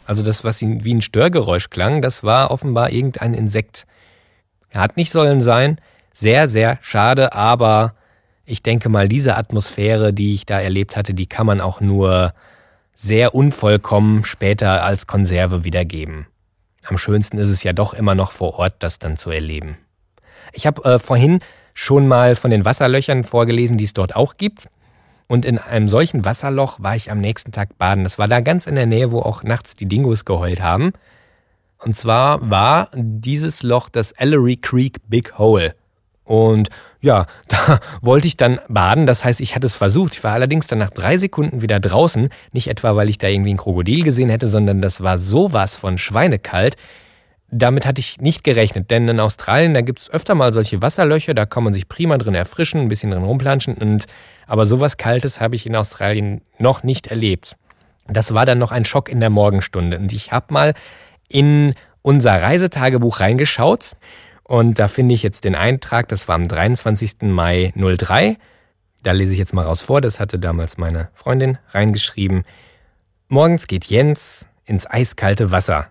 Also 0.05 0.23
das, 0.23 0.43
was 0.43 0.61
wie 0.61 0.93
ein 0.93 1.01
Störgeräusch 1.01 1.69
klang, 1.69 2.01
das 2.01 2.23
war 2.23 2.51
offenbar 2.51 2.91
irgendein 2.91 3.33
Insekt. 3.33 3.85
Hat 4.73 4.95
nicht 4.95 5.11
sollen 5.11 5.41
sein. 5.41 5.79
Sehr, 6.13 6.47
sehr 6.47 6.79
schade, 6.81 7.33
aber 7.33 7.93
ich 8.45 8.63
denke 8.63 8.87
mal, 8.87 9.09
diese 9.09 9.35
Atmosphäre, 9.35 10.13
die 10.13 10.33
ich 10.33 10.45
da 10.45 10.59
erlebt 10.59 10.95
hatte, 10.95 11.13
die 11.13 11.27
kann 11.27 11.45
man 11.45 11.59
auch 11.59 11.81
nur 11.81 12.33
sehr 12.99 13.35
unvollkommen 13.35 14.25
später 14.25 14.83
als 14.83 15.05
Konserve 15.05 15.63
wiedergeben. 15.63 16.25
Am 16.83 16.97
schönsten 16.97 17.37
ist 17.37 17.49
es 17.49 17.61
ja 17.61 17.71
doch 17.71 17.93
immer 17.93 18.15
noch 18.15 18.31
vor 18.31 18.57
Ort, 18.57 18.77
das 18.79 18.97
dann 18.97 19.17
zu 19.17 19.29
erleben. 19.29 19.77
Ich 20.51 20.65
habe 20.65 20.83
äh, 20.83 20.97
vorhin 20.97 21.39
schon 21.75 22.07
mal 22.07 22.35
von 22.35 22.49
den 22.49 22.65
Wasserlöchern 22.65 23.23
vorgelesen, 23.23 23.77
die 23.77 23.83
es 23.83 23.93
dort 23.93 24.15
auch 24.15 24.37
gibt. 24.37 24.69
Und 25.27 25.45
in 25.45 25.59
einem 25.59 25.87
solchen 25.87 26.25
Wasserloch 26.25 26.79
war 26.81 26.95
ich 26.95 27.11
am 27.11 27.19
nächsten 27.19 27.51
Tag 27.51 27.77
baden. 27.77 28.03
Das 28.03 28.17
war 28.17 28.27
da 28.27 28.39
ganz 28.39 28.65
in 28.65 28.75
der 28.75 28.87
Nähe, 28.87 29.11
wo 29.11 29.19
auch 29.19 29.43
nachts 29.43 29.75
die 29.75 29.85
Dingos 29.85 30.25
geheult 30.25 30.61
haben. 30.61 30.91
Und 31.77 31.95
zwar 31.95 32.49
war 32.49 32.89
dieses 32.95 33.61
Loch 33.61 33.89
das 33.89 34.11
Ellery 34.13 34.57
Creek 34.57 34.97
Big 35.07 35.37
Hole. 35.37 35.75
Und 36.27 36.69
ja, 37.01 37.25
da 37.47 37.79
wollte 38.01 38.27
ich 38.27 38.37
dann 38.37 38.59
baden. 38.67 39.07
Das 39.07 39.23
heißt, 39.23 39.39
ich 39.39 39.55
hatte 39.55 39.65
es 39.65 39.75
versucht. 39.75 40.13
Ich 40.13 40.23
war 40.23 40.33
allerdings 40.33 40.67
dann 40.67 40.79
nach 40.79 40.89
drei 40.89 41.17
Sekunden 41.17 41.61
wieder 41.61 41.79
draußen. 41.79 42.29
Nicht 42.51 42.67
etwa, 42.67 42.95
weil 42.95 43.09
ich 43.09 43.17
da 43.17 43.27
irgendwie 43.27 43.53
ein 43.53 43.57
Krokodil 43.57 44.03
gesehen 44.03 44.29
hätte, 44.29 44.47
sondern 44.47 44.81
das 44.81 45.01
war 45.01 45.17
sowas 45.17 45.75
von 45.75 45.97
schweinekalt. 45.97 46.75
Damit 47.49 47.85
hatte 47.85 48.01
ich 48.01 48.19
nicht 48.19 48.43
gerechnet, 48.43 48.91
denn 48.91 49.07
in 49.07 49.21
Australien, 49.21 49.73
da 49.73 49.79
gibt 49.79 50.01
es 50.01 50.09
öfter 50.09 50.35
mal 50.35 50.53
solche 50.53 50.81
Wasserlöcher, 50.81 51.33
da 51.33 51.45
kann 51.45 51.63
man 51.63 51.73
sich 51.73 51.87
prima 51.87 52.17
drin 52.17 52.35
erfrischen, 52.35 52.81
ein 52.81 52.87
bisschen 52.89 53.11
drin 53.11 53.23
rumplanschen 53.23 53.75
und 53.75 54.05
aber 54.47 54.65
sowas 54.65 54.97
Kaltes 54.97 55.39
habe 55.39 55.55
ich 55.55 55.65
in 55.65 55.77
Australien 55.77 56.41
noch 56.57 56.83
nicht 56.83 57.07
erlebt. 57.07 57.55
Das 58.07 58.33
war 58.33 58.45
dann 58.45 58.57
noch 58.57 58.73
ein 58.73 58.83
Schock 58.83 59.07
in 59.07 59.21
der 59.21 59.29
Morgenstunde 59.29 59.97
und 59.97 60.11
ich 60.11 60.33
habe 60.33 60.53
mal 60.53 60.73
in 61.29 61.73
unser 62.01 62.41
Reisetagebuch 62.41 63.21
reingeschaut 63.21 63.91
und 64.47 64.79
da 64.79 64.87
finde 64.87 65.13
ich 65.13 65.23
jetzt 65.23 65.43
den 65.43 65.55
Eintrag, 65.55 66.07
das 66.07 66.27
war 66.27 66.35
am 66.35 66.47
23. 66.47 67.23
Mai 67.23 67.73
03. 67.75 68.37
Da 69.03 69.11
lese 69.11 69.33
ich 69.33 69.39
jetzt 69.39 69.53
mal 69.53 69.65
raus 69.65 69.81
vor, 69.81 69.99
das 69.99 70.19
hatte 70.19 70.39
damals 70.39 70.77
meine 70.77 71.09
Freundin 71.13 71.57
reingeschrieben. 71.69 72.43
Morgens 73.27 73.67
geht 73.67 73.85
Jens 73.85 74.47
ins 74.63 74.89
eiskalte 74.89 75.51
Wasser. 75.51 75.89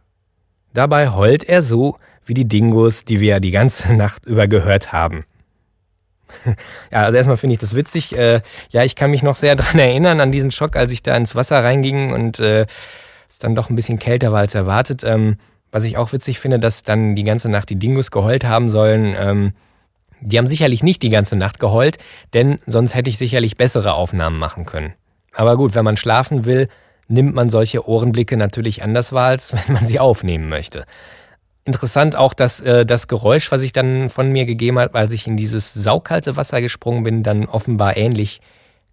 Dabei 0.72 1.10
heult 1.10 1.44
er 1.44 1.62
so 1.62 1.98
wie 2.24 2.34
die 2.34 2.48
Dingos, 2.48 3.04
die 3.04 3.20
wir 3.20 3.40
die 3.40 3.50
ganze 3.50 3.94
Nacht 3.94 4.24
über 4.26 4.48
gehört 4.48 4.92
haben. 4.92 5.24
Ja, 6.90 7.04
also 7.04 7.16
erstmal 7.16 7.36
finde 7.36 7.54
ich 7.54 7.60
das 7.60 7.74
witzig. 7.74 8.16
Äh, 8.16 8.40
ja, 8.70 8.84
ich 8.84 8.96
kann 8.96 9.10
mich 9.10 9.22
noch 9.22 9.36
sehr 9.36 9.54
daran 9.56 9.78
erinnern, 9.78 10.20
an 10.20 10.32
diesen 10.32 10.50
Schock, 10.50 10.76
als 10.76 10.92
ich 10.92 11.02
da 11.02 11.16
ins 11.16 11.34
Wasser 11.34 11.62
reinging 11.62 12.12
und 12.12 12.38
äh, 12.38 12.66
es 13.28 13.38
dann 13.38 13.54
doch 13.54 13.70
ein 13.70 13.76
bisschen 13.76 13.98
kälter 13.98 14.32
war 14.32 14.40
als 14.40 14.54
erwartet. 14.54 15.04
Ähm, 15.04 15.36
was 15.72 15.84
ich 15.84 15.96
auch 15.96 16.12
witzig 16.12 16.38
finde, 16.38 16.58
dass 16.58 16.82
dann 16.82 17.14
die 17.14 17.24
ganze 17.24 17.48
Nacht 17.48 17.70
die 17.70 17.78
Dingos 17.78 18.10
geheult 18.10 18.44
haben 18.44 18.70
sollen. 18.70 19.14
Ähm, 19.18 19.52
die 20.20 20.38
haben 20.38 20.46
sicherlich 20.46 20.82
nicht 20.82 21.02
die 21.02 21.10
ganze 21.10 21.36
Nacht 21.36 21.60
geheult, 21.60 21.98
denn 22.32 22.58
sonst 22.66 22.94
hätte 22.94 23.10
ich 23.10 23.18
sicherlich 23.18 23.56
bessere 23.56 23.94
Aufnahmen 23.94 24.38
machen 24.38 24.64
können. 24.64 24.94
Aber 25.34 25.56
gut, 25.56 25.74
wenn 25.74 25.84
man 25.84 25.96
schlafen 25.96 26.44
will, 26.44 26.68
nimmt 27.08 27.34
man 27.34 27.50
solche 27.50 27.86
Ohrenblicke 27.86 28.36
natürlich 28.36 28.82
anders 28.82 29.12
wahr, 29.12 29.28
als 29.28 29.52
wenn 29.68 29.74
man 29.74 29.86
sie 29.86 30.00
aufnehmen 30.00 30.48
möchte. 30.48 30.86
Interessant 31.64 32.16
auch, 32.16 32.32
dass 32.32 32.60
äh, 32.60 32.86
das 32.86 33.08
Geräusch, 33.08 33.50
was 33.50 33.62
ich 33.62 33.72
dann 33.72 34.08
von 34.08 34.30
mir 34.30 34.46
gegeben 34.46 34.78
hat, 34.78 34.94
als 34.94 35.12
ich 35.12 35.26
in 35.26 35.36
dieses 35.36 35.74
saukalte 35.74 36.36
Wasser 36.36 36.60
gesprungen 36.60 37.02
bin, 37.02 37.22
dann 37.22 37.46
offenbar 37.46 37.96
ähnlich 37.96 38.40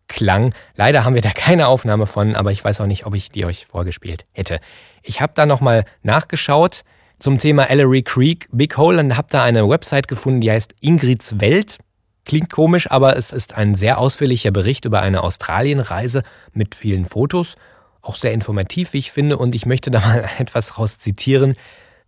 klang. 0.07 0.53
Leider 0.75 1.05
haben 1.05 1.15
wir 1.15 1.21
da 1.21 1.31
keine 1.31 1.67
Aufnahme 1.67 2.05
von, 2.05 2.35
aber 2.35 2.51
ich 2.51 2.63
weiß 2.63 2.81
auch 2.81 2.85
nicht, 2.85 3.05
ob 3.05 3.15
ich 3.15 3.29
die 3.29 3.45
euch 3.45 3.65
vorgespielt 3.65 4.25
hätte. 4.31 4.59
Ich 5.01 5.21
habe 5.21 5.33
da 5.35 5.45
nochmal 5.45 5.85
nachgeschaut 6.01 6.83
zum 7.19 7.37
Thema 7.37 7.69
Ellery 7.69 8.03
Creek 8.03 8.47
Big 8.51 8.77
Hole 8.77 8.99
und 8.99 9.17
habe 9.17 9.27
da 9.31 9.43
eine 9.43 9.67
Website 9.67 10.07
gefunden, 10.07 10.41
die 10.41 10.51
heißt 10.51 10.75
Ingrids 10.81 11.39
Welt. 11.39 11.77
Klingt 12.25 12.51
komisch, 12.51 12.89
aber 12.89 13.17
es 13.17 13.31
ist 13.31 13.53
ein 13.53 13.75
sehr 13.75 13.97
ausführlicher 13.97 14.51
Bericht 14.51 14.85
über 14.85 15.01
eine 15.01 15.23
Australienreise 15.23 16.23
mit 16.53 16.75
vielen 16.75 17.05
Fotos 17.05 17.55
auch 18.03 18.15
sehr 18.15 18.33
informativ, 18.33 18.93
wie 18.93 18.99
ich 18.99 19.11
finde. 19.11 19.37
Und 19.37 19.55
ich 19.55 19.65
möchte 19.65 19.89
da 19.89 19.99
mal 19.99 20.29
etwas 20.37 20.77
raus 20.77 20.99
zitieren 20.99 21.55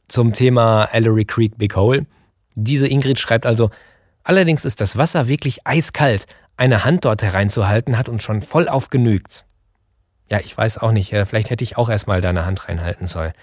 zum 0.08 0.34
Thema 0.34 0.86
Ellery 0.92 1.26
Creek 1.26 1.58
Big 1.58 1.76
Hole. 1.76 2.06
Diese 2.56 2.88
Ingrid 2.88 3.18
schreibt 3.18 3.46
also, 3.46 3.70
Allerdings 4.24 4.66
ist 4.66 4.82
das 4.82 4.98
Wasser 4.98 5.28
wirklich 5.28 5.68
eiskalt. 5.68 6.26
Eine 6.58 6.86
Hand 6.86 7.06
dort 7.06 7.22
hereinzuhalten 7.22 7.98
hat 7.98 8.10
uns 8.10 8.24
schon 8.24 8.42
voll 8.42 8.68
aufgenügt. 8.68 9.46
Ja, 10.30 10.40
ich 10.40 10.58
weiß 10.58 10.78
auch 10.80 10.92
nicht, 10.92 11.14
äh, 11.14 11.26
vielleicht 11.26 11.50
hätte 11.50 11.64
ich 11.64 11.78
auch 11.78 11.90
erstmal 11.90 12.22
da 12.22 12.30
eine 12.30 12.46
Hand 12.46 12.68
reinhalten 12.68 13.08
sollen. 13.08 13.34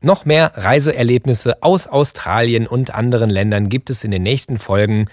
Noch 0.00 0.24
mehr 0.24 0.52
Reiseerlebnisse 0.54 1.62
aus 1.62 1.86
Australien 1.86 2.66
und 2.66 2.94
anderen 2.94 3.30
Ländern 3.30 3.68
gibt 3.68 3.90
es 3.90 4.04
in 4.04 4.10
den 4.10 4.22
nächsten 4.22 4.58
Folgen. 4.58 5.08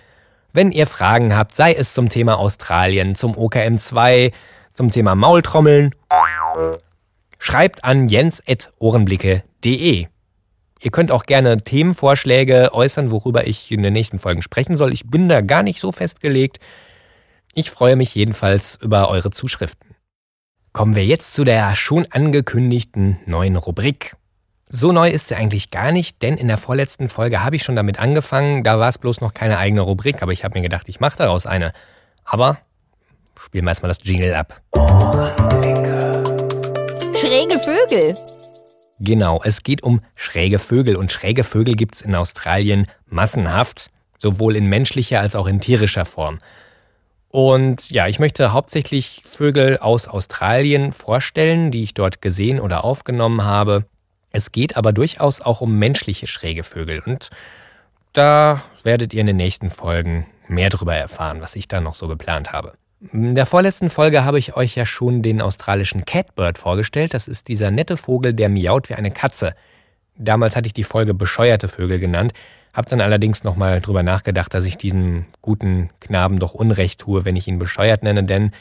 Wenn 0.54 0.72
ihr 0.72 0.88
Fragen 0.88 1.36
habt, 1.36 1.56
sei 1.56 1.74
es 1.74 1.94
zum 1.94 2.10
Thema 2.10 2.38
Australien, 2.38 3.16
zum 3.16 3.34
OKM2, 3.34 4.34
zum 4.74 4.92
Thema 4.92 5.16
Maultrommeln, 5.16 5.96
schreibt 7.40 7.86
an 7.86 8.10
jens.ohrenblicke.de. 8.10 10.08
Ihr 10.84 10.92
könnt 10.92 11.12
auch 11.12 11.24
gerne 11.24 11.58
Themenvorschläge 11.58 12.74
äußern, 12.74 13.12
worüber 13.12 13.46
ich 13.48 13.72
in 13.72 13.84
den 13.84 13.94
nächsten 13.94 14.20
Folgen 14.20 14.42
sprechen 14.42 14.76
soll. 14.78 14.92
Ich 14.94 15.08
bin 15.08 15.30
da 15.30 15.42
gar 15.42 15.64
nicht 15.64 15.80
so 15.80 15.92
festgelegt. 15.92 16.60
Ich 17.54 17.70
freue 17.70 17.98
mich 17.98 18.16
jedenfalls 18.16 18.78
über 18.82 19.10
eure 19.10 19.30
Zuschriften. 19.30 19.96
Kommen 20.72 20.96
wir 20.96 21.06
jetzt 21.06 21.34
zu 21.34 21.44
der 21.44 21.76
schon 21.76 22.08
angekündigten 22.10 23.20
neuen 23.26 23.58
Rubrik. 23.58 24.16
So 24.70 24.94
neu 24.94 25.10
ist 25.10 25.28
sie 25.28 25.36
eigentlich 25.36 25.70
gar 25.70 25.92
nicht, 25.92 26.22
denn 26.22 26.38
in 26.38 26.48
der 26.48 26.58
vorletzten 26.58 27.10
Folge 27.10 27.44
habe 27.44 27.58
ich 27.58 27.64
schon 27.64 27.76
damit 27.76 28.00
angefangen. 28.00 28.64
Da 28.64 28.80
war 28.80 28.88
es 28.88 28.98
bloß 28.98 29.20
noch 29.20 29.34
keine 29.34 29.58
eigene 29.58 29.82
Rubrik, 29.82 30.24
aber 30.24 30.32
ich 30.32 30.46
habe 30.46 30.58
mir 30.58 30.62
gedacht, 30.62 30.88
ich 30.88 31.02
mache 31.02 31.18
daraus 31.18 31.46
eine. 31.46 31.74
Aber 32.24 32.58
spielen 33.38 33.66
wir 33.66 33.72
erstmal 33.72 33.90
das 33.90 34.00
Jingle 34.02 34.34
ab. 34.34 34.62
Schräge 37.20 37.60
Vögel. 37.60 38.16
Genau, 39.02 39.42
es 39.44 39.64
geht 39.64 39.84
um 39.84 40.00
schräge 40.16 40.58
Vögel 40.58 40.96
und 40.96 41.12
schräge 41.12 41.44
Vögel 41.44 41.76
gibt 41.76 41.96
es 41.96 42.02
in 42.02 42.16
Australien 42.16 42.88
massenhaft, 43.08 43.88
sowohl 44.20 44.56
in 44.56 44.68
menschlicher 44.68 45.20
als 45.20 45.36
auch 45.36 45.48
in 45.48 45.60
tierischer 45.60 46.06
Form. 46.06 46.40
Und 47.32 47.90
ja, 47.92 48.08
ich 48.08 48.20
möchte 48.20 48.52
hauptsächlich 48.52 49.24
Vögel 49.32 49.78
aus 49.78 50.08
Australien 50.08 50.92
vorstellen, 50.92 51.72
die 51.72 51.84
ich 51.84 51.94
dort 51.94 52.22
gesehen 52.22 52.60
oder 52.60 52.84
aufgenommen 52.84 53.46
habe. 53.46 53.86
Es 54.32 54.52
geht 54.52 54.76
aber 54.76 54.92
durchaus 54.92 55.40
auch 55.40 55.62
um 55.62 55.80
menschliche 55.80 56.28
schräge 56.28 56.64
Vögel 56.64 57.02
und 57.06 57.30
da 58.14 58.62
werdet 58.84 59.14
ihr 59.14 59.22
in 59.22 59.28
den 59.28 59.38
nächsten 59.38 59.70
Folgen 59.70 60.28
mehr 60.48 60.70
darüber 60.70 60.96
erfahren, 60.96 61.42
was 61.42 61.56
ich 61.56 61.70
da 61.70 61.80
noch 61.80 61.96
so 61.96 62.10
geplant 62.10 62.52
habe. 62.52 62.74
In 63.12 63.36
der 63.36 63.46
vorletzten 63.46 63.90
Folge 63.90 64.26
habe 64.26 64.38
ich 64.38 64.56
euch 64.58 64.76
ja 64.76 64.86
schon 64.86 65.22
den 65.22 65.42
australischen 65.42 66.06
Catbird 66.06 66.58
vorgestellt. 66.58 67.14
Das 67.14 67.28
ist 67.28 67.48
dieser 67.48 67.72
nette 67.72 67.98
Vogel, 67.98 68.34
der 68.34 68.50
miaut 68.50 68.90
wie 68.90 68.96
eine 68.96 69.12
Katze. 69.12 69.56
Damals 70.24 70.56
hatte 70.56 70.68
ich 70.68 70.74
die 70.74 70.84
Folge 70.84 71.14
bescheuerte 71.14 71.68
Vögel 71.68 72.00
genannt, 72.00 72.34
habe 72.74 72.90
dann 72.90 73.02
allerdings 73.02 73.44
nochmal 73.44 73.82
drüber 73.82 74.04
nachgedacht, 74.04 74.54
dass 74.54 74.66
ich 74.66 74.78
diesem 74.78 75.26
guten 75.42 75.90
Knaben 76.00 76.40
doch 76.40 76.54
Unrecht 76.54 77.02
tue, 77.02 77.26
wenn 77.26 77.36
ich 77.36 77.48
ihn 77.48 77.60
bescheuert 77.60 78.04
nenne, 78.04 78.24
denn 78.24 78.52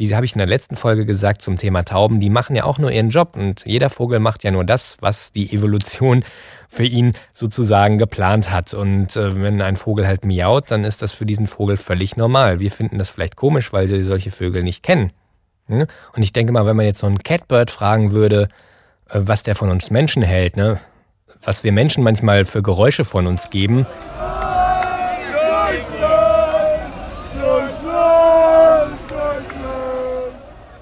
wie 0.00 0.14
habe 0.14 0.24
ich 0.24 0.32
in 0.32 0.38
der 0.38 0.46
letzten 0.46 0.76
Folge 0.76 1.04
gesagt 1.04 1.42
zum 1.42 1.58
Thema 1.58 1.84
Tauben, 1.84 2.20
die 2.20 2.30
machen 2.30 2.56
ja 2.56 2.64
auch 2.64 2.78
nur 2.78 2.90
ihren 2.90 3.10
Job 3.10 3.36
und 3.36 3.66
jeder 3.66 3.90
Vogel 3.90 4.18
macht 4.18 4.42
ja 4.42 4.50
nur 4.50 4.64
das, 4.64 4.96
was 5.00 5.30
die 5.30 5.52
Evolution 5.52 6.24
für 6.70 6.84
ihn 6.84 7.12
sozusagen 7.34 7.98
geplant 7.98 8.50
hat. 8.50 8.72
Und 8.72 9.14
äh, 9.16 9.42
wenn 9.42 9.60
ein 9.60 9.76
Vogel 9.76 10.06
halt 10.06 10.24
miaut, 10.24 10.70
dann 10.70 10.84
ist 10.84 11.02
das 11.02 11.12
für 11.12 11.26
diesen 11.26 11.46
Vogel 11.46 11.76
völlig 11.76 12.16
normal. 12.16 12.60
Wir 12.60 12.70
finden 12.70 12.96
das 12.96 13.10
vielleicht 13.10 13.36
komisch, 13.36 13.74
weil 13.74 13.90
wir 13.90 14.02
solche 14.02 14.30
Vögel 14.30 14.62
nicht 14.62 14.82
kennen. 14.82 15.12
Ne? 15.66 15.86
Und 16.16 16.22
ich 16.22 16.32
denke 16.32 16.52
mal, 16.52 16.64
wenn 16.64 16.76
man 16.76 16.86
jetzt 16.86 17.00
so 17.00 17.06
einen 17.06 17.22
Catbird 17.22 17.70
fragen 17.70 18.12
würde, 18.12 18.48
äh, 19.10 19.20
was 19.20 19.42
der 19.42 19.54
von 19.54 19.68
uns 19.68 19.90
Menschen 19.90 20.22
hält, 20.22 20.56
ne? 20.56 20.80
Was 21.42 21.64
wir 21.64 21.72
Menschen 21.72 22.04
manchmal 22.04 22.44
für 22.44 22.62
Geräusche 22.62 23.04
von 23.04 23.26
uns 23.26 23.50
geben, 23.50 23.86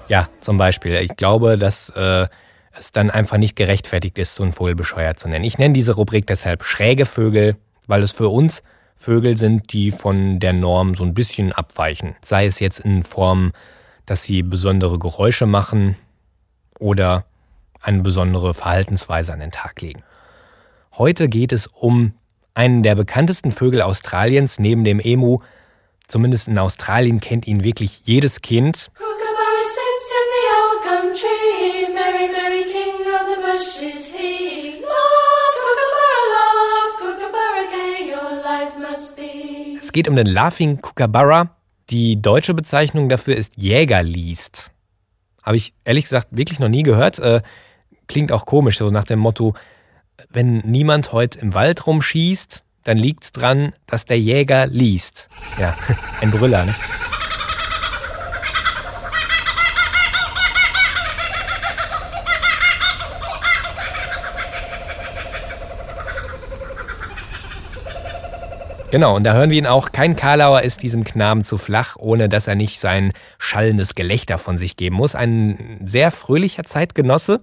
Ja, 0.09 0.27
zum 0.41 0.57
Beispiel. 0.57 0.95
Ich 0.95 1.15
glaube, 1.15 1.57
dass 1.57 1.89
äh, 1.91 2.27
es 2.73 2.91
dann 2.91 3.11
einfach 3.11 3.37
nicht 3.37 3.55
gerechtfertigt 3.55 4.17
ist, 4.17 4.35
so 4.35 4.43
einen 4.43 4.51
Vogel 4.51 4.75
bescheuert 4.75 5.19
zu 5.19 5.29
nennen. 5.29 5.45
Ich 5.45 5.59
nenne 5.59 5.75
diese 5.75 5.93
Rubrik 5.95 6.25
deshalb 6.25 6.63
schräge 6.63 7.05
Vögel, 7.05 7.55
weil 7.85 8.01
es 8.01 8.11
für 8.11 8.27
uns 8.27 8.63
Vögel 8.95 9.37
sind, 9.37 9.71
die 9.71 9.91
von 9.91 10.39
der 10.39 10.51
Norm 10.51 10.95
so 10.95 11.03
ein 11.03 11.13
bisschen 11.13 11.53
abweichen. 11.53 12.15
Sei 12.21 12.47
es 12.47 12.59
jetzt 12.59 12.79
in 12.79 13.03
Form, 13.03 13.53
dass 14.07 14.23
sie 14.23 14.41
besondere 14.41 14.97
Geräusche 14.97 15.45
machen 15.45 15.95
oder 16.79 17.25
eine 17.81 18.01
besondere 18.01 18.55
Verhaltensweise 18.55 19.31
an 19.31 19.39
den 19.39 19.51
Tag 19.51 19.79
legen. 19.81 20.01
Heute 20.97 21.29
geht 21.29 21.51
es 21.51 21.67
um 21.67 22.13
einen 22.53 22.83
der 22.83 22.95
bekanntesten 22.95 23.51
Vögel 23.51 23.81
Australiens 23.81 24.59
neben 24.59 24.83
dem 24.83 24.99
Emu. 24.99 25.39
Zumindest 26.07 26.47
in 26.47 26.57
Australien 26.57 27.19
kennt 27.19 27.47
ihn 27.47 27.63
wirklich 27.63 28.01
jedes 28.05 28.41
Kind. 28.41 28.91
Es 39.81 39.91
geht 39.93 40.07
um 40.07 40.15
den 40.15 40.27
Laughing 40.27 40.81
Kookaburra. 40.81 41.55
Die 41.89 42.21
deutsche 42.21 42.53
Bezeichnung 42.53 43.09
dafür 43.09 43.35
ist 43.35 43.53
Jägerliest. 43.55 44.71
Habe 45.43 45.57
ich 45.57 45.73
ehrlich 45.85 46.03
gesagt 46.05 46.27
wirklich 46.31 46.59
noch 46.59 46.69
nie 46.69 46.83
gehört. 46.83 47.19
Äh, 47.19 47.41
klingt 48.07 48.31
auch 48.31 48.45
komisch, 48.45 48.77
so 48.77 48.89
nach 48.89 49.03
dem 49.03 49.19
Motto, 49.19 49.53
wenn 50.29 50.59
niemand 50.59 51.11
heute 51.11 51.39
im 51.39 51.53
Wald 51.53 51.85
rumschießt, 51.87 52.61
dann 52.83 52.97
liegt's 52.97 53.31
dran, 53.31 53.73
dass 53.85 54.05
der 54.05 54.19
Jäger 54.19 54.67
liest. 54.67 55.29
Ja, 55.59 55.77
ein 56.21 56.31
Brüller, 56.31 56.65
ne? 56.65 56.75
Genau, 68.91 69.15
und 69.15 69.23
da 69.23 69.33
hören 69.33 69.51
wir 69.51 69.57
ihn 69.59 69.67
auch. 69.67 69.91
Kein 69.91 70.15
Karlauer 70.15 70.63
ist 70.63 70.81
diesem 70.81 71.03
Knaben 71.03 71.43
zu 71.43 71.59
flach, 71.59 71.95
ohne 71.99 72.27
dass 72.27 72.47
er 72.47 72.55
nicht 72.55 72.79
sein 72.79 73.13
schallendes 73.37 73.93
Gelächter 73.93 74.39
von 74.39 74.57
sich 74.57 74.77
geben 74.77 74.95
muss. 74.95 75.13
Ein 75.13 75.81
sehr 75.85 76.09
fröhlicher 76.09 76.63
Zeitgenosse. 76.63 77.41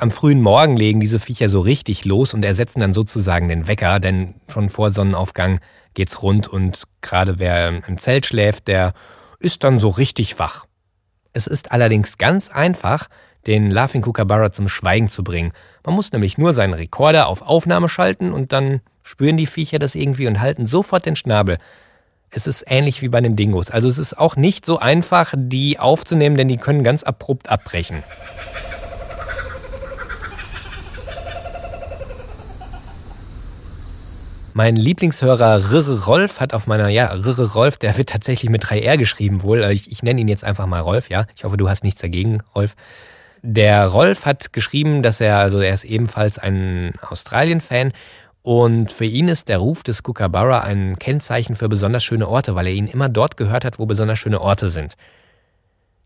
Am 0.00 0.12
frühen 0.12 0.40
Morgen 0.40 0.76
legen 0.76 1.00
diese 1.00 1.18
Viecher 1.18 1.48
so 1.48 1.58
richtig 1.58 2.04
los 2.04 2.32
und 2.32 2.44
ersetzen 2.44 2.78
dann 2.78 2.94
sozusagen 2.94 3.48
den 3.48 3.66
Wecker, 3.66 3.98
denn 3.98 4.36
schon 4.46 4.68
vor 4.68 4.92
Sonnenaufgang 4.92 5.58
geht's 5.94 6.22
rund 6.22 6.46
und 6.46 6.84
gerade 7.00 7.40
wer 7.40 7.82
im 7.84 7.98
Zelt 7.98 8.24
schläft, 8.24 8.68
der 8.68 8.92
ist 9.40 9.64
dann 9.64 9.80
so 9.80 9.88
richtig 9.88 10.38
wach. 10.38 10.66
Es 11.32 11.48
ist 11.48 11.72
allerdings 11.72 12.16
ganz 12.16 12.48
einfach, 12.48 13.08
den 13.48 13.72
Laughing 13.72 14.02
Kookaburra 14.02 14.52
zum 14.52 14.68
Schweigen 14.68 15.10
zu 15.10 15.24
bringen. 15.24 15.50
Man 15.84 15.96
muss 15.96 16.12
nämlich 16.12 16.38
nur 16.38 16.54
seinen 16.54 16.74
Rekorder 16.74 17.26
auf 17.26 17.42
Aufnahme 17.42 17.88
schalten 17.88 18.32
und 18.32 18.52
dann 18.52 18.80
spüren 19.02 19.36
die 19.36 19.48
Viecher 19.48 19.80
das 19.80 19.96
irgendwie 19.96 20.28
und 20.28 20.40
halten 20.40 20.66
sofort 20.66 21.06
den 21.06 21.16
Schnabel. 21.16 21.58
Es 22.30 22.46
ist 22.46 22.62
ähnlich 22.68 23.02
wie 23.02 23.08
bei 23.08 23.20
den 23.20 23.34
Dingos. 23.34 23.68
Also 23.72 23.88
es 23.88 23.98
ist 23.98 24.16
auch 24.16 24.36
nicht 24.36 24.64
so 24.64 24.78
einfach, 24.78 25.34
die 25.36 25.80
aufzunehmen, 25.80 26.36
denn 26.36 26.46
die 26.46 26.56
können 26.56 26.84
ganz 26.84 27.02
abrupt 27.02 27.48
abbrechen. 27.48 28.04
Mein 34.58 34.74
Lieblingshörer 34.74 35.70
Rirre 35.70 36.04
Rolf 36.06 36.40
hat 36.40 36.52
auf 36.52 36.66
meiner, 36.66 36.88
ja, 36.88 37.12
Rirre 37.12 37.52
Rolf, 37.52 37.76
der 37.76 37.96
wird 37.96 38.08
tatsächlich 38.08 38.50
mit 38.50 38.64
3R 38.64 38.96
geschrieben 38.96 39.44
wohl. 39.44 39.62
Ich, 39.70 39.88
ich 39.88 40.02
nenne 40.02 40.20
ihn 40.20 40.26
jetzt 40.26 40.42
einfach 40.42 40.66
mal 40.66 40.80
Rolf, 40.80 41.10
ja. 41.10 41.26
Ich 41.36 41.44
hoffe, 41.44 41.56
du 41.56 41.68
hast 41.68 41.84
nichts 41.84 42.00
dagegen, 42.00 42.42
Rolf. 42.56 42.74
Der 43.42 43.86
Rolf 43.86 44.26
hat 44.26 44.52
geschrieben, 44.52 45.00
dass 45.00 45.20
er, 45.20 45.36
also 45.36 45.60
er 45.60 45.72
ist 45.72 45.84
ebenfalls 45.84 46.40
ein 46.40 46.94
Australien-Fan 47.02 47.92
und 48.42 48.90
für 48.90 49.04
ihn 49.04 49.28
ist 49.28 49.46
der 49.46 49.58
Ruf 49.58 49.84
des 49.84 50.02
Kookaburra 50.02 50.62
ein 50.62 50.98
Kennzeichen 50.98 51.54
für 51.54 51.68
besonders 51.68 52.02
schöne 52.02 52.26
Orte, 52.26 52.56
weil 52.56 52.66
er 52.66 52.72
ihn 52.72 52.88
immer 52.88 53.08
dort 53.08 53.36
gehört 53.36 53.64
hat, 53.64 53.78
wo 53.78 53.86
besonders 53.86 54.18
schöne 54.18 54.40
Orte 54.40 54.70
sind. 54.70 54.94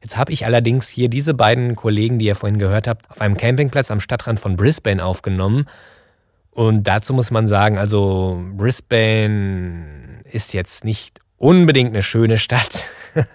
Jetzt 0.02 0.18
habe 0.18 0.30
ich 0.30 0.44
allerdings 0.44 0.90
hier 0.90 1.08
diese 1.08 1.32
beiden 1.32 1.74
Kollegen, 1.74 2.18
die 2.18 2.26
ihr 2.26 2.36
vorhin 2.36 2.58
gehört 2.58 2.86
habt, 2.86 3.10
auf 3.10 3.22
einem 3.22 3.38
Campingplatz 3.38 3.90
am 3.90 4.00
Stadtrand 4.00 4.40
von 4.40 4.56
Brisbane 4.56 5.02
aufgenommen 5.02 5.64
und 6.52 6.84
dazu 6.84 7.14
muss 7.14 7.30
man 7.30 7.48
sagen, 7.48 7.78
also 7.78 8.42
Brisbane 8.56 10.22
ist 10.30 10.52
jetzt 10.52 10.84
nicht 10.84 11.18
unbedingt 11.38 11.90
eine 11.90 12.02
schöne 12.02 12.38
Stadt. 12.38 12.84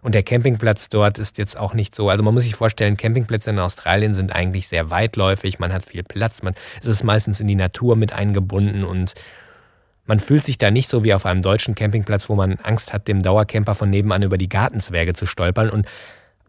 Und 0.00 0.14
der 0.14 0.22
Campingplatz 0.22 0.88
dort 0.88 1.18
ist 1.18 1.38
jetzt 1.38 1.58
auch 1.58 1.74
nicht 1.74 1.94
so. 1.94 2.08
Also 2.08 2.22
man 2.22 2.32
muss 2.32 2.44
sich 2.44 2.54
vorstellen, 2.54 2.96
Campingplätze 2.96 3.50
in 3.50 3.58
Australien 3.58 4.14
sind 4.14 4.32
eigentlich 4.32 4.68
sehr 4.68 4.90
weitläufig. 4.90 5.58
Man 5.58 5.72
hat 5.72 5.84
viel 5.84 6.04
Platz. 6.04 6.42
Man, 6.42 6.54
es 6.80 6.88
ist 6.88 7.02
meistens 7.02 7.40
in 7.40 7.48
die 7.48 7.56
Natur 7.56 7.96
mit 7.96 8.12
eingebunden 8.12 8.84
und 8.84 9.14
man 10.06 10.20
fühlt 10.20 10.44
sich 10.44 10.56
da 10.56 10.70
nicht 10.70 10.88
so 10.88 11.04
wie 11.04 11.12
auf 11.12 11.26
einem 11.26 11.42
deutschen 11.42 11.74
Campingplatz, 11.74 12.28
wo 12.28 12.36
man 12.36 12.58
Angst 12.62 12.92
hat, 12.92 13.08
dem 13.08 13.20
Dauercamper 13.20 13.74
von 13.74 13.90
nebenan 13.90 14.22
über 14.22 14.38
die 14.38 14.48
Gartenzwerge 14.48 15.14
zu 15.14 15.26
stolpern. 15.26 15.68
Und 15.68 15.86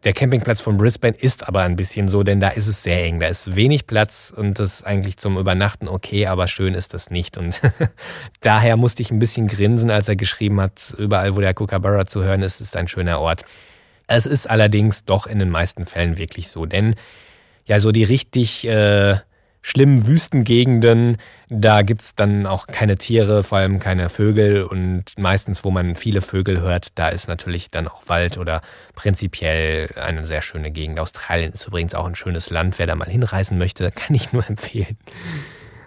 Der 0.06 0.14
Campingplatz 0.14 0.62
von 0.62 0.78
Brisbane 0.78 1.16
ist 1.18 1.46
aber 1.46 1.64
ein 1.64 1.76
bisschen 1.76 2.08
so, 2.08 2.24
denn 2.24 2.40
da 2.40 2.50
ist 2.50 2.68
es 2.68 2.84
sehr 2.84 3.04
eng. 3.04 3.20
Da 3.20 3.28
ist 3.28 3.58
wenig 3.58 3.86
Platz 3.86 4.34
und 4.36 4.58
das 4.58 4.76
ist 4.76 4.84
eigentlich 4.84 5.18
zum 5.18 5.38
Übernachten 5.38 5.90
okay, 5.90 6.26
aber 6.26 6.48
schön 6.48 6.74
ist 6.74 6.94
das 6.94 7.12
nicht. 7.12 7.38
Und 7.38 7.60
daher 8.40 8.78
musste 8.78 9.02
ich 9.02 9.12
ein 9.12 9.20
bisschen 9.20 9.48
grinsen, 9.48 9.92
als 9.92 10.08
er 10.08 10.16
geschrieben 10.16 10.62
hat, 10.62 10.96
überall, 10.98 11.36
wo 11.36 11.42
der 11.42 11.54
Kookaburra 11.54 12.06
zu 12.06 12.24
hören 12.24 12.44
ist, 12.44 12.62
ist 12.62 12.78
ein 12.78 12.88
schöner 12.88 13.20
Ort. 13.20 13.44
Es 14.08 14.26
ist 14.26 14.50
allerdings 14.50 15.04
doch 15.04 15.28
in 15.28 15.38
den 15.38 15.50
meisten 15.50 15.86
Fällen 15.86 16.18
wirklich 16.18 16.48
so, 16.48 16.66
denn 16.66 16.96
ja, 17.66 17.82
so 17.82 17.92
die 17.92 18.04
richtig 18.04 18.66
äh, 18.66 19.18
schlimmen 19.62 20.08
Wüstengegenden, 20.08 21.18
da 21.50 21.82
gibt's 21.82 22.16
dann 22.16 22.46
auch 22.46 22.68
keine 22.68 22.98
Tiere, 22.98 23.44
vor 23.44 23.58
allem 23.58 23.80
keine 23.80 24.10
Vögel 24.10 24.64
und 24.64 25.18
meistens, 25.18 25.64
wo 25.64 25.72
man 25.72 25.96
viele 25.96 26.22
Vögel 26.22 26.62
hört, 26.62 26.88
da 26.96 27.10
ist 27.10 27.28
natürlich 27.28 27.70
dann 27.72 27.88
auch 27.88 28.04
Wald 28.08 28.38
oder 28.38 28.62
prinzipiell 28.96 29.90
eine 29.96 30.26
sehr 30.26 30.42
schöne 30.42 30.72
Gegend. 30.72 31.00
Australien 31.00 31.52
ist 31.52 31.68
übrigens 31.68 31.94
auch 31.94 32.06
ein 32.06 32.16
schönes 32.16 32.50
Land. 32.50 32.80
Wer 32.80 32.88
da 32.88 32.96
mal 32.96 33.10
hinreisen 33.10 33.58
möchte, 33.58 33.92
kann 33.96 34.16
ich 34.16 34.32
nur 34.32 34.48
empfehlen. 34.48 34.98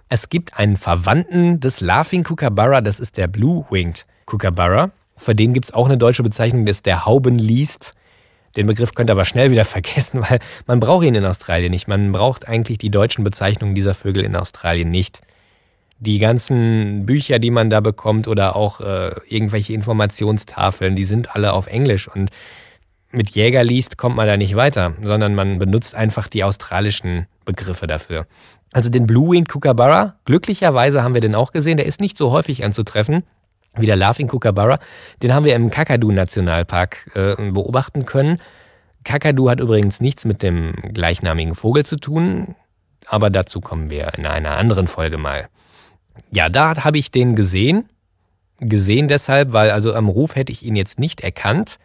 Es 0.08 0.28
gibt 0.28 0.58
einen 0.58 0.76
Verwandten 0.76 1.60
des 1.60 1.80
Laughing 1.80 2.24
Kookaburra, 2.24 2.82
das 2.82 3.00
ist 3.00 3.16
der 3.16 3.28
Blue-Winged 3.28 4.04
Kookaburra. 4.26 4.90
Für 5.16 5.34
den 5.34 5.54
gibt's 5.54 5.72
auch 5.72 5.86
eine 5.86 5.96
deutsche 5.96 6.22
Bezeichnung, 6.22 6.66
das 6.66 6.78
ist 6.78 6.86
der 6.86 7.06
Haubenliest. 7.06 7.94
Den 8.56 8.66
Begriff 8.66 8.94
könnt 8.94 9.10
ihr 9.10 9.14
aber 9.14 9.24
schnell 9.24 9.50
wieder 9.50 9.64
vergessen, 9.76 10.22
weil 10.28 10.38
man 10.66 10.80
braucht 10.80 11.04
ihn 11.04 11.14
in 11.14 11.24
Australien 11.24 11.70
nicht. 11.70 11.88
Man 11.88 12.12
braucht 12.12 12.48
eigentlich 12.48 12.78
die 12.78 12.90
deutschen 12.90 13.24
Bezeichnungen 13.24 13.74
dieser 13.74 13.94
Vögel 13.94 14.24
in 14.24 14.36
Australien 14.36 14.90
nicht. 14.90 15.20
Die 15.98 16.18
ganzen 16.18 17.06
Bücher, 17.06 17.38
die 17.38 17.52
man 17.52 17.70
da 17.70 17.80
bekommt 17.80 18.26
oder 18.26 18.56
auch 18.56 18.80
äh, 18.80 19.12
irgendwelche 19.28 19.72
Informationstafeln, 19.72 20.96
die 20.96 21.04
sind 21.04 21.34
alle 21.36 21.52
auf 21.52 21.68
Englisch 21.68 22.08
und 22.08 22.30
mit 23.12 23.30
Jäger 23.30 23.62
liest 23.62 23.98
kommt 23.98 24.16
man 24.16 24.26
da 24.26 24.38
nicht 24.38 24.56
weiter, 24.56 24.94
sondern 25.02 25.34
man 25.34 25.58
benutzt 25.58 25.94
einfach 25.94 26.28
die 26.28 26.44
australischen 26.44 27.26
Begriffe 27.44 27.86
dafür. 27.86 28.26
Also 28.72 28.88
den 28.88 29.06
Blue-Winged 29.06 29.50
Kookaburra, 29.50 30.16
glücklicherweise 30.24 31.02
haben 31.02 31.12
wir 31.12 31.20
den 31.20 31.34
auch 31.34 31.52
gesehen, 31.52 31.76
der 31.76 31.84
ist 31.84 32.00
nicht 32.00 32.16
so 32.16 32.32
häufig 32.32 32.64
anzutreffen 32.64 33.22
wie 33.76 33.86
der 33.86 33.96
Laughing 33.96 34.28
Kookaburra. 34.28 34.78
Den 35.22 35.34
haben 35.34 35.44
wir 35.44 35.54
im 35.54 35.70
Kakadu-Nationalpark 35.70 37.10
äh, 37.14 37.50
beobachten 37.50 38.04
können. 38.04 38.38
Kakadu 39.04 39.50
hat 39.50 39.60
übrigens 39.60 40.00
nichts 40.00 40.24
mit 40.24 40.42
dem 40.42 40.72
gleichnamigen 40.92 41.54
Vogel 41.54 41.84
zu 41.84 41.96
tun, 41.96 42.54
aber 43.06 43.30
dazu 43.30 43.60
kommen 43.60 43.90
wir 43.90 44.14
in 44.16 44.26
einer 44.26 44.52
anderen 44.52 44.86
Folge 44.86 45.18
mal. 45.18 45.48
Ja, 46.30 46.48
da 46.48 46.84
habe 46.84 46.98
ich 46.98 47.10
den 47.10 47.34
gesehen. 47.34 47.88
Gesehen 48.60 49.08
deshalb, 49.08 49.52
weil 49.52 49.70
also 49.70 49.94
am 49.94 50.08
Ruf 50.08 50.36
hätte 50.36 50.52
ich 50.52 50.62
ihn 50.62 50.76
jetzt 50.76 51.00
nicht 51.00 51.20
erkannt. 51.20 51.78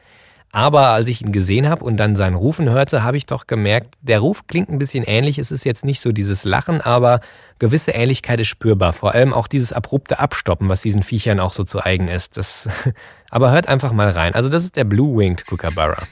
Aber 0.51 0.89
als 0.89 1.07
ich 1.07 1.21
ihn 1.21 1.31
gesehen 1.31 1.69
habe 1.69 1.83
und 1.83 1.97
dann 1.97 2.15
sein 2.15 2.33
Rufen 2.33 2.69
hörte, 2.69 3.03
habe 3.03 3.17
ich 3.17 3.25
doch 3.25 3.47
gemerkt, 3.47 3.95
der 4.01 4.19
Ruf 4.19 4.47
klingt 4.47 4.69
ein 4.69 4.79
bisschen 4.79 5.03
ähnlich. 5.03 5.39
Es 5.39 5.51
ist 5.51 5.65
jetzt 5.65 5.83
nicht 5.83 5.99
so 5.99 6.11
dieses 6.11 6.45
Lachen, 6.45 6.81
aber 6.81 7.19
gewisse 7.59 7.91
Ähnlichkeit 7.91 8.39
ist 8.39 8.47
spürbar. 8.47 8.93
Vor 8.93 9.13
allem 9.13 9.33
auch 9.33 9.47
dieses 9.47 9.73
abrupte 9.73 10.19
Abstoppen, 10.19 10.69
was 10.69 10.81
diesen 10.81 11.03
Viechern 11.03 11.39
auch 11.39 11.51
so 11.51 11.63
zu 11.63 11.83
eigen 11.83 12.07
ist. 12.07 12.37
Das, 12.37 12.67
aber 13.29 13.51
hört 13.51 13.67
einfach 13.67 13.91
mal 13.91 14.09
rein. 14.09 14.35
Also 14.35 14.49
das 14.49 14.63
ist 14.63 14.77
der 14.77 14.85
Blue-Winged 14.85 15.45
Kookaburra. 15.47 16.07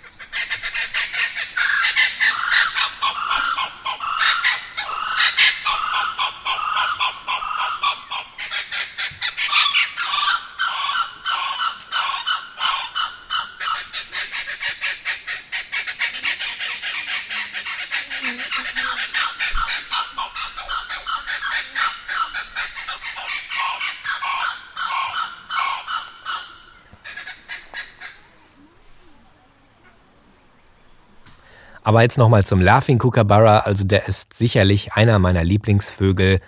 Aber 31.95 32.01
jetzt 32.01 32.17
nochmal 32.17 32.43
zum 32.43 32.59
Laughing 32.59 32.97
Kookaburra. 32.97 33.59
Also 33.59 33.85
der 33.85 34.09
ist 34.09 34.33
sicherlich 34.33 34.91
einer 34.95 35.17
meiner 35.17 35.45
Lieblingsvögel. 35.45 36.39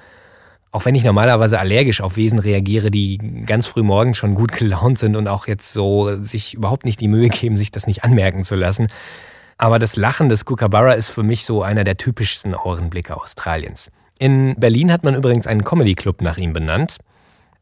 Auch 0.74 0.84
wenn 0.84 0.94
ich 0.94 1.06
normalerweise 1.06 1.58
allergisch 1.58 2.02
auf 2.02 2.18
Wesen 2.18 2.38
reagiere, 2.38 2.92
die 2.92 3.18
ganz 3.46 3.66
früh 3.66 3.82
morgens 3.82 4.18
schon 4.18 4.36
gut 4.36 4.52
gelaunt 4.52 5.00
sind 5.00 5.16
und 5.16 5.30
auch 5.30 5.48
jetzt 5.48 5.72
so 5.72 6.18
sich 6.22 6.56
überhaupt 6.56 6.84
nicht 6.84 7.00
die 7.00 7.08
Mühe 7.08 7.30
geben, 7.30 7.56
sich 7.56 7.72
das 7.72 7.88
nicht 7.88 8.04
anmerken 8.04 8.44
zu 8.44 8.56
lassen. 8.56 8.90
Aber 9.58 9.80
das 9.80 9.96
Lachen 9.96 10.28
des 10.28 10.44
Kookaburra 10.44 10.92
ist 10.92 11.08
für 11.08 11.24
mich 11.24 11.46
so 11.46 11.64
einer 11.64 11.86
der 11.86 11.96
typischsten 11.96 12.54
Ohrenblicke 12.54 13.16
Australiens. 13.16 13.90
In 14.20 14.54
Berlin 14.58 14.92
hat 14.92 15.06
man 15.06 15.16
übrigens 15.16 15.48
einen 15.48 15.64
Comedy-Club 15.64 16.22
nach 16.22 16.38
ihm 16.38 16.52
benannt. 16.52 16.98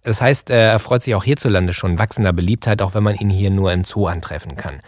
Das 0.01 0.21
heißt, 0.21 0.49
er 0.49 0.79
freut 0.79 1.03
sich 1.03 1.13
auch 1.13 1.23
hierzulande 1.23 1.71
schon 1.71 1.99
wachsender 1.99 2.33
Beliebtheit, 2.33 2.81
auch 2.81 2.95
wenn 2.95 3.03
man 3.03 3.13
ihn 3.13 3.29
hier 3.29 3.51
nur 3.51 3.71
im 3.71 3.83
Zoo 3.83 4.07
antreffen 4.07 4.55
kann. 4.55 4.81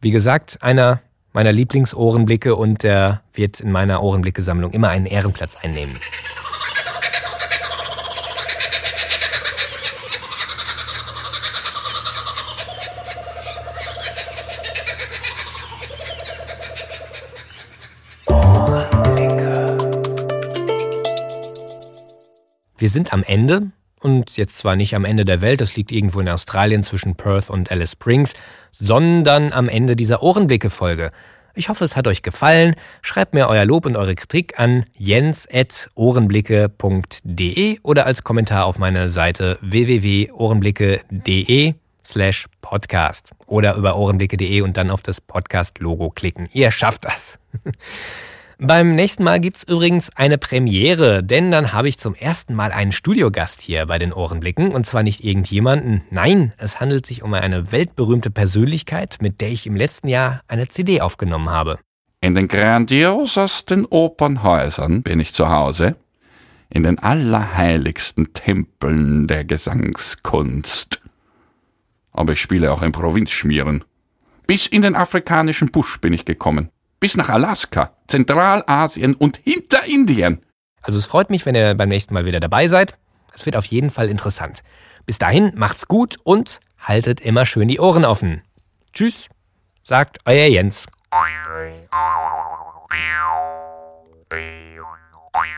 Wie 0.00 0.12
gesagt, 0.12 0.62
einer 0.62 1.02
meiner 1.34 1.52
Lieblingsohrenblicke 1.52 2.54
und 2.54 2.84
der 2.84 3.22
wird 3.32 3.58
in 3.60 3.72
meiner 3.72 4.02
Ohrenblicke-Sammlung 4.02 4.70
immer 4.72 4.88
einen 4.88 5.04
Ehrenplatz 5.04 5.56
einnehmen. 5.56 5.98
Wir 22.78 22.90
sind 22.90 23.12
am 23.12 23.24
Ende 23.24 23.72
und 24.04 24.36
jetzt 24.36 24.58
zwar 24.58 24.76
nicht 24.76 24.94
am 24.94 25.04
Ende 25.04 25.24
der 25.24 25.40
Welt, 25.40 25.60
das 25.60 25.74
liegt 25.76 25.90
irgendwo 25.90 26.20
in 26.20 26.28
Australien 26.28 26.84
zwischen 26.84 27.16
Perth 27.16 27.48
und 27.48 27.72
Alice 27.72 27.92
Springs, 27.92 28.34
sondern 28.70 29.50
am 29.52 29.68
Ende 29.68 29.96
dieser 29.96 30.22
Ohrenblicke-Folge. 30.22 31.10
Ich 31.54 31.70
hoffe, 31.70 31.84
es 31.84 31.96
hat 31.96 32.06
euch 32.06 32.22
gefallen. 32.22 32.74
Schreibt 33.00 33.32
mir 33.32 33.48
euer 33.48 33.64
Lob 33.64 33.86
und 33.86 33.96
eure 33.96 34.14
Kritik 34.14 34.60
an 34.60 34.84
jens.ohrenblicke.de 34.98 37.78
oder 37.82 38.06
als 38.06 38.24
Kommentar 38.24 38.66
auf 38.66 38.78
meiner 38.78 39.08
Seite 39.08 39.56
www.ohrenblicke.de 39.62 41.74
slash 42.04 42.46
podcast 42.60 43.30
oder 43.46 43.76
über 43.76 43.96
ohrenblicke.de 43.96 44.60
und 44.60 44.76
dann 44.76 44.90
auf 44.90 45.00
das 45.00 45.22
Podcast-Logo 45.22 46.10
klicken. 46.10 46.50
Ihr 46.52 46.70
schafft 46.70 47.06
das. 47.06 47.38
Beim 48.58 48.92
nächsten 48.92 49.24
Mal 49.24 49.40
gibt's 49.40 49.64
übrigens 49.64 50.10
eine 50.14 50.38
Premiere, 50.38 51.24
denn 51.24 51.50
dann 51.50 51.72
habe 51.72 51.88
ich 51.88 51.98
zum 51.98 52.14
ersten 52.14 52.54
Mal 52.54 52.70
einen 52.70 52.92
Studiogast 52.92 53.60
hier 53.60 53.86
bei 53.86 53.98
den 53.98 54.12
Ohrenblicken. 54.12 54.72
Und 54.72 54.86
zwar 54.86 55.02
nicht 55.02 55.24
irgendjemanden, 55.24 56.02
nein, 56.10 56.52
es 56.56 56.78
handelt 56.78 57.04
sich 57.04 57.22
um 57.22 57.34
eine 57.34 57.72
weltberühmte 57.72 58.30
Persönlichkeit, 58.30 59.18
mit 59.20 59.40
der 59.40 59.48
ich 59.48 59.66
im 59.66 59.74
letzten 59.74 60.06
Jahr 60.06 60.40
eine 60.46 60.68
CD 60.68 61.00
aufgenommen 61.00 61.50
habe. 61.50 61.78
In 62.20 62.36
den 62.36 62.46
grandiosesten 62.46 63.86
Opernhäusern 63.86 65.02
bin 65.02 65.18
ich 65.18 65.34
zu 65.34 65.48
Hause, 65.48 65.96
in 66.70 66.84
den 66.84 66.98
allerheiligsten 67.00 68.32
Tempeln 68.34 69.26
der 69.26 69.44
Gesangskunst. 69.44 71.02
Aber 72.12 72.34
ich 72.34 72.40
spiele 72.40 72.72
auch 72.72 72.82
in 72.82 72.92
Provinzschmieren. 72.92 73.82
Bis 74.46 74.68
in 74.68 74.82
den 74.82 74.94
afrikanischen 74.94 75.72
Busch 75.72 76.00
bin 76.00 76.12
ich 76.12 76.24
gekommen 76.24 76.70
bis 77.00 77.16
nach 77.16 77.28
Alaska, 77.28 77.92
Zentralasien 78.06 79.14
und 79.14 79.38
hinter 79.38 79.84
Indien. 79.84 80.44
Also 80.82 80.98
es 80.98 81.06
freut 81.06 81.30
mich, 81.30 81.46
wenn 81.46 81.54
ihr 81.54 81.74
beim 81.74 81.88
nächsten 81.88 82.14
Mal 82.14 82.26
wieder 82.26 82.40
dabei 82.40 82.68
seid. 82.68 82.98
Es 83.34 83.46
wird 83.46 83.56
auf 83.56 83.64
jeden 83.66 83.90
Fall 83.90 84.08
interessant. 84.08 84.62
Bis 85.06 85.18
dahin 85.18 85.52
macht's 85.56 85.88
gut 85.88 86.16
und 86.24 86.60
haltet 86.78 87.20
immer 87.20 87.46
schön 87.46 87.68
die 87.68 87.80
Ohren 87.80 88.04
offen. 88.04 88.42
Tschüss, 88.92 89.28
sagt 89.82 90.18
euer 90.24 90.46
Jens. 90.46 90.86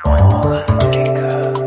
Ohrenblicke. 0.05 1.65